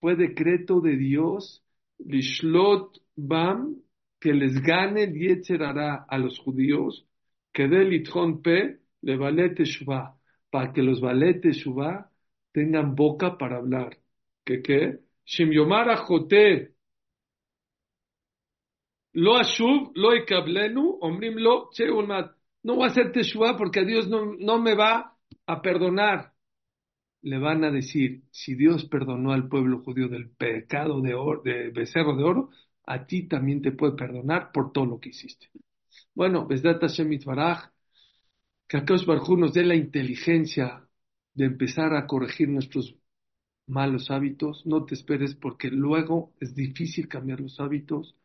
[0.01, 1.63] fue decreto de Dios,
[1.99, 3.77] Lishlot Bam,
[4.19, 5.15] que les gane el
[6.09, 7.07] a los judíos,
[7.53, 10.17] que de Litjon Pe, le vale Teshuvah
[10.51, 12.11] para que los valetes Shubá
[12.53, 13.99] tengan boca para hablar.
[14.45, 15.01] ¿Qué qué?
[15.25, 16.73] Shem Yomara Jote
[19.13, 21.71] lo ashuv, lo ikablenu, omrim lo
[22.67, 26.35] No voy a hacer teshuva porque Dios no, me va a perdonar.
[27.23, 31.43] le van a decir, si Dios perdonó al pueblo judío del pecado de, oro,
[31.73, 32.51] becerro de oro,
[32.85, 35.49] a ti también te puede perdonar por todo lo que hiciste.
[36.12, 37.71] Bueno, Besdat Hashem Itbaraj,
[38.67, 40.89] que Akash Barjú nos dé la inteligencia
[41.35, 42.97] de empezar a corregir nuestros
[43.69, 44.67] malos hábitos.
[44.67, 48.17] No te esperes porque luego es difícil cambiar los hábitos.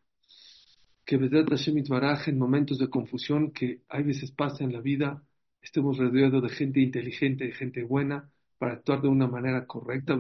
[1.06, 5.24] Que Besdat Hashem Itbaraj en momentos de confusión que hay veces pasa en la vida,
[5.62, 10.18] estemos rodeados de gente inteligente, de gente buena, para actuar de una manera correcta,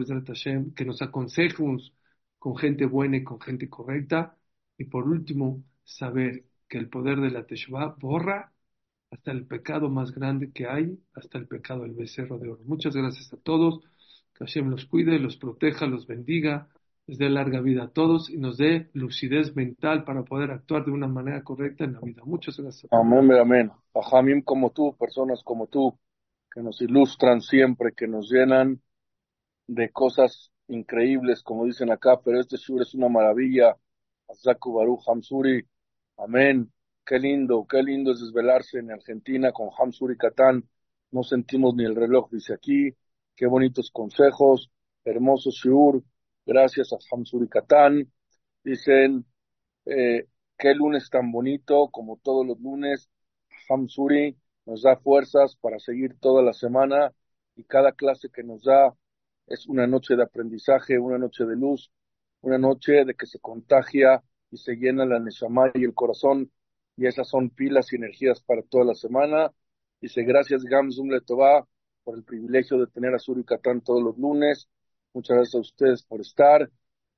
[0.75, 1.93] que nos aconsejemos
[2.39, 4.35] con gente buena y con gente correcta.
[4.77, 8.51] Y por último, saber que el poder de la Teshuvah borra
[9.11, 12.63] hasta el pecado más grande que hay, hasta el pecado del becerro de oro.
[12.65, 13.81] Muchas gracias a todos.
[14.33, 16.69] Que Hashem los cuide, los proteja, los bendiga,
[17.07, 20.91] les dé larga vida a todos y nos dé lucidez mental para poder actuar de
[20.91, 22.21] una manera correcta en la vida.
[22.25, 22.91] Muchas gracias.
[22.91, 23.71] Amén, amén.
[23.93, 25.97] A como tú, personas como tú,
[26.53, 28.81] que nos ilustran siempre, que nos llenan
[29.67, 33.75] de cosas increíbles, como dicen acá, pero este shur es una maravilla.
[34.29, 35.65] Azaku Baruch Hamsuri,
[36.17, 36.71] amén.
[37.05, 40.67] Qué lindo, qué lindo es desvelarse en Argentina con Hamsuri Katán.
[41.11, 42.95] No sentimos ni el reloj, dice aquí.
[43.35, 44.71] Qué bonitos consejos,
[45.03, 46.03] hermoso shur.
[46.51, 48.11] Gracias a Hamsuri Katán.
[48.61, 49.25] Dicen,
[49.85, 50.27] eh,
[50.57, 53.09] qué lunes tan bonito, como todos los lunes.
[53.69, 57.13] Hamsuri, nos da fuerzas para seguir toda la semana
[57.55, 58.93] y cada clase que nos da
[59.47, 61.89] es una noche de aprendizaje, una noche de luz,
[62.41, 64.21] una noche de que se contagia
[64.51, 66.51] y se llena la neshama y el corazón
[66.97, 69.53] y esas son pilas y energías para toda la semana.
[70.01, 71.65] Dice gracias Gamzum Letová
[72.03, 74.67] por el privilegio de tener a Suricatán todos los lunes.
[75.13, 76.69] Muchas gracias a ustedes por estar.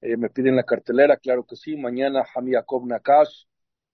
[0.02, 1.76] Eh, me piden la cartelera, claro que sí.
[1.78, 3.46] Mañana Ham Yaakov Nakash.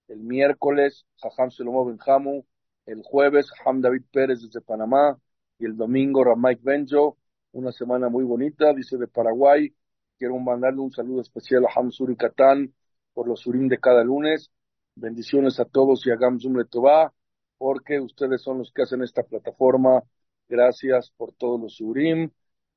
[0.07, 2.43] El miércoles Jajam Selomo Benjamu
[2.89, 5.17] el jueves Ham David Pérez desde Panamá
[5.59, 7.17] y el domingo Ramaik Benjo,
[7.51, 9.73] una semana muy bonita, dice de Paraguay.
[10.17, 12.73] Quiero mandarle un saludo especial a Ham Suri Katán
[13.13, 14.51] por los surim de cada lunes.
[14.95, 17.13] Bendiciones a todos y a Gamzum Letová,
[17.57, 20.03] porque ustedes son los que hacen esta plataforma.
[20.47, 22.31] Gracias por todos los surim.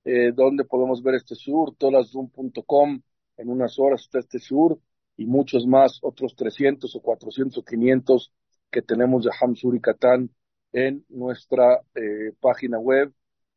[0.05, 3.01] Eh, donde podemos ver este sur, tolaszoom.com.
[3.37, 4.79] En unas horas está este sur
[5.17, 8.33] y muchos más, otros 300 o 400 o 500
[8.71, 10.31] que tenemos de Hamsuri Katán
[10.73, 13.13] en nuestra eh, página web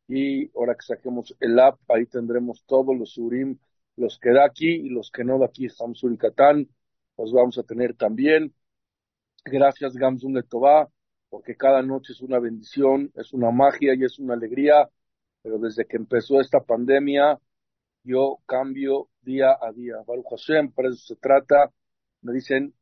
[0.08, 3.58] y ahora que saquemos el app, ahí tendremos todos los surim,
[3.96, 6.68] los que da aquí y los que no da aquí, Hamsuri Katán,
[7.16, 8.54] los vamos a tener también.
[9.44, 10.88] Gracias Gamsun de Tobá,
[11.28, 14.88] porque cada noche es una bendición, es una magia y es una alegría,
[15.46, 17.38] pero desde que empezó esta pandemia,
[18.02, 19.94] yo cambio día a día.
[20.04, 21.72] Baruch Hashem, por eso se trata.
[22.22, 22.74] Me dicen,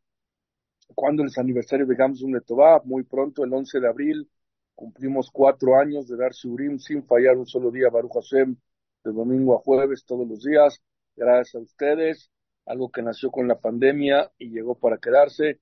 [0.95, 4.31] cuando es aniversario de Gamsun Letová, muy pronto, el 11 de abril,
[4.75, 8.57] cumplimos cuatro años de dar Shurim sin fallar un solo día, Baruch Hashem,
[9.05, 10.81] de domingo a jueves, todos los días,
[11.15, 12.31] gracias a ustedes,
[12.65, 15.61] algo que nació con la pandemia y llegó para quedarse.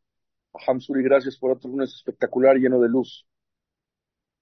[0.69, 3.27] Hamsuri, gracias por otro lunes espectacular, lleno de luz.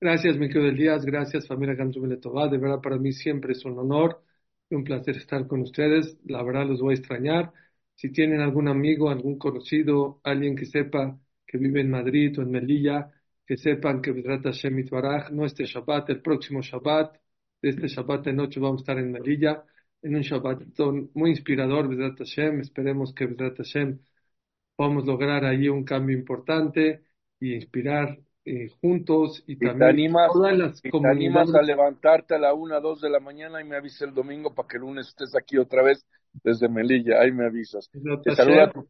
[0.01, 3.79] Gracias, mi querido Díaz, gracias, familia Gamsun Letová, de verdad para mí siempre es un
[3.79, 4.23] honor
[4.71, 7.53] y un placer estar con ustedes, la verdad los voy a extrañar.
[7.97, 12.51] Si tienen algún amigo, algún conocido, alguien que sepa que vive en Madrid o en
[12.51, 13.11] Melilla,
[13.47, 17.17] que sepan que trata Shemit Baraj, no este Shabbat, el próximo Shabbat,
[17.61, 19.65] de este Shabbat de noche vamos a estar en Melilla,
[20.01, 20.63] en un Shabbat
[21.15, 23.99] muy inspirador, Vedrat Hashem, esperemos que Vedrat Hashem
[24.77, 27.05] podamos lograr ahí un cambio importante
[27.41, 28.19] y inspirar
[28.51, 33.01] eh, juntos y, también te animas, las te animas a levantarte a la una, dos
[33.01, 35.83] de la mañana y me avisa el domingo para que el lunes estés aquí otra
[35.83, 36.05] vez
[36.43, 37.89] desde Melilla, ahí me avisas.
[38.25, 38.87] te saluda, tu,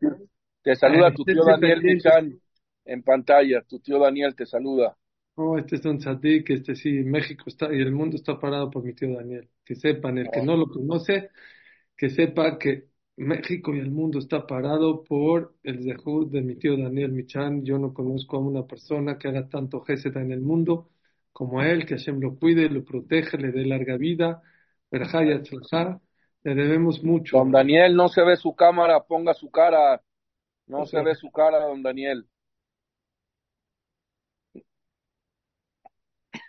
[0.62, 2.40] te saluda tu tío Daniel
[2.86, 4.96] en pantalla, tu tío Daniel te saluda.
[5.34, 8.82] Oh, este es un que este sí, México está y el mundo está parado por
[8.82, 9.48] mi tío Daniel.
[9.64, 11.30] Que sepan, el que no lo conoce,
[11.96, 12.89] que sepa que
[13.20, 17.64] México y el mundo está parado por el zehut de mi tío Daniel Michan.
[17.64, 20.90] Yo no conozco a una persona que haga tanto geseda en el mundo
[21.32, 24.42] como él, que Hashem lo cuide, lo protege, le dé larga vida.
[24.90, 27.38] Le debemos mucho.
[27.38, 30.02] Don Daniel, no se ve su cámara, ponga su cara.
[30.66, 32.26] No se ve su cara, don Daniel.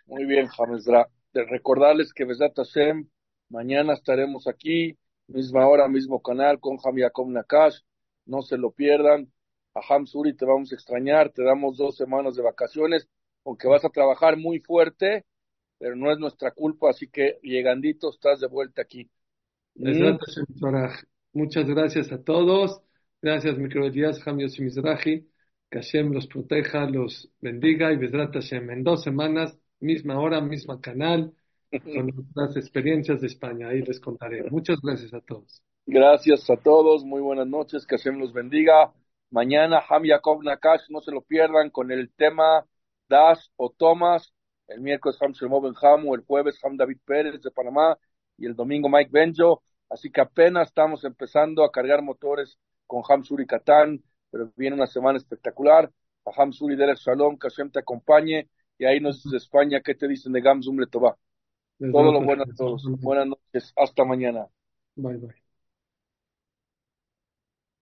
[0.05, 1.07] Muy bien, Jamesra.
[1.33, 3.07] De recordarles que Besat Hashem,
[3.49, 4.97] mañana estaremos aquí,
[5.27, 7.79] misma hora, mismo canal, con Ham Nakash.
[8.25, 9.31] No se lo pierdan.
[9.73, 13.07] A Ham Suri te vamos a extrañar, te damos dos semanas de vacaciones,
[13.45, 15.25] aunque vas a trabajar muy fuerte,
[15.77, 19.09] pero no es nuestra culpa, así que llegandito estás de vuelta aquí.
[21.33, 22.81] Muchas gracias a todos.
[23.21, 23.55] Gracias,
[23.93, 25.27] Díaz, Ham Mizrahi.
[25.69, 28.69] Que Hashem los proteja, los bendiga y Besrat Hashem.
[28.71, 31.33] En dos semanas, misma hora, misma canal.
[31.79, 33.69] Con nuestras experiencias de España.
[33.69, 34.49] Ahí les contaré.
[34.49, 35.63] Muchas gracias a todos.
[35.85, 38.93] Gracias a todos, muy buenas noches, que Hashem los bendiga.
[39.29, 42.65] Mañana Ham Yaakov Nakash, no se lo pierdan con el tema
[43.07, 44.33] Das o Thomas.
[44.67, 47.97] El miércoles Ham Shlomo Ben Hamu, el jueves Ham David Pérez de Panamá
[48.37, 49.63] y el domingo Mike Benjo.
[49.89, 52.57] Así que apenas estamos empezando a cargar motores
[52.87, 55.91] con Ham Suri Katán, pero viene una semana espectacular.
[56.25, 58.49] A Ham Suri Derek Shalom, que Hashem te acompañe.
[58.77, 61.17] Y ahí nos de España, ¿qué te dicen de Gamzum Letová?
[61.89, 62.85] Todo lo bueno a todos.
[63.01, 63.73] Buenas noches.
[63.75, 64.47] Hasta mañana.
[64.95, 65.40] Bye, bye.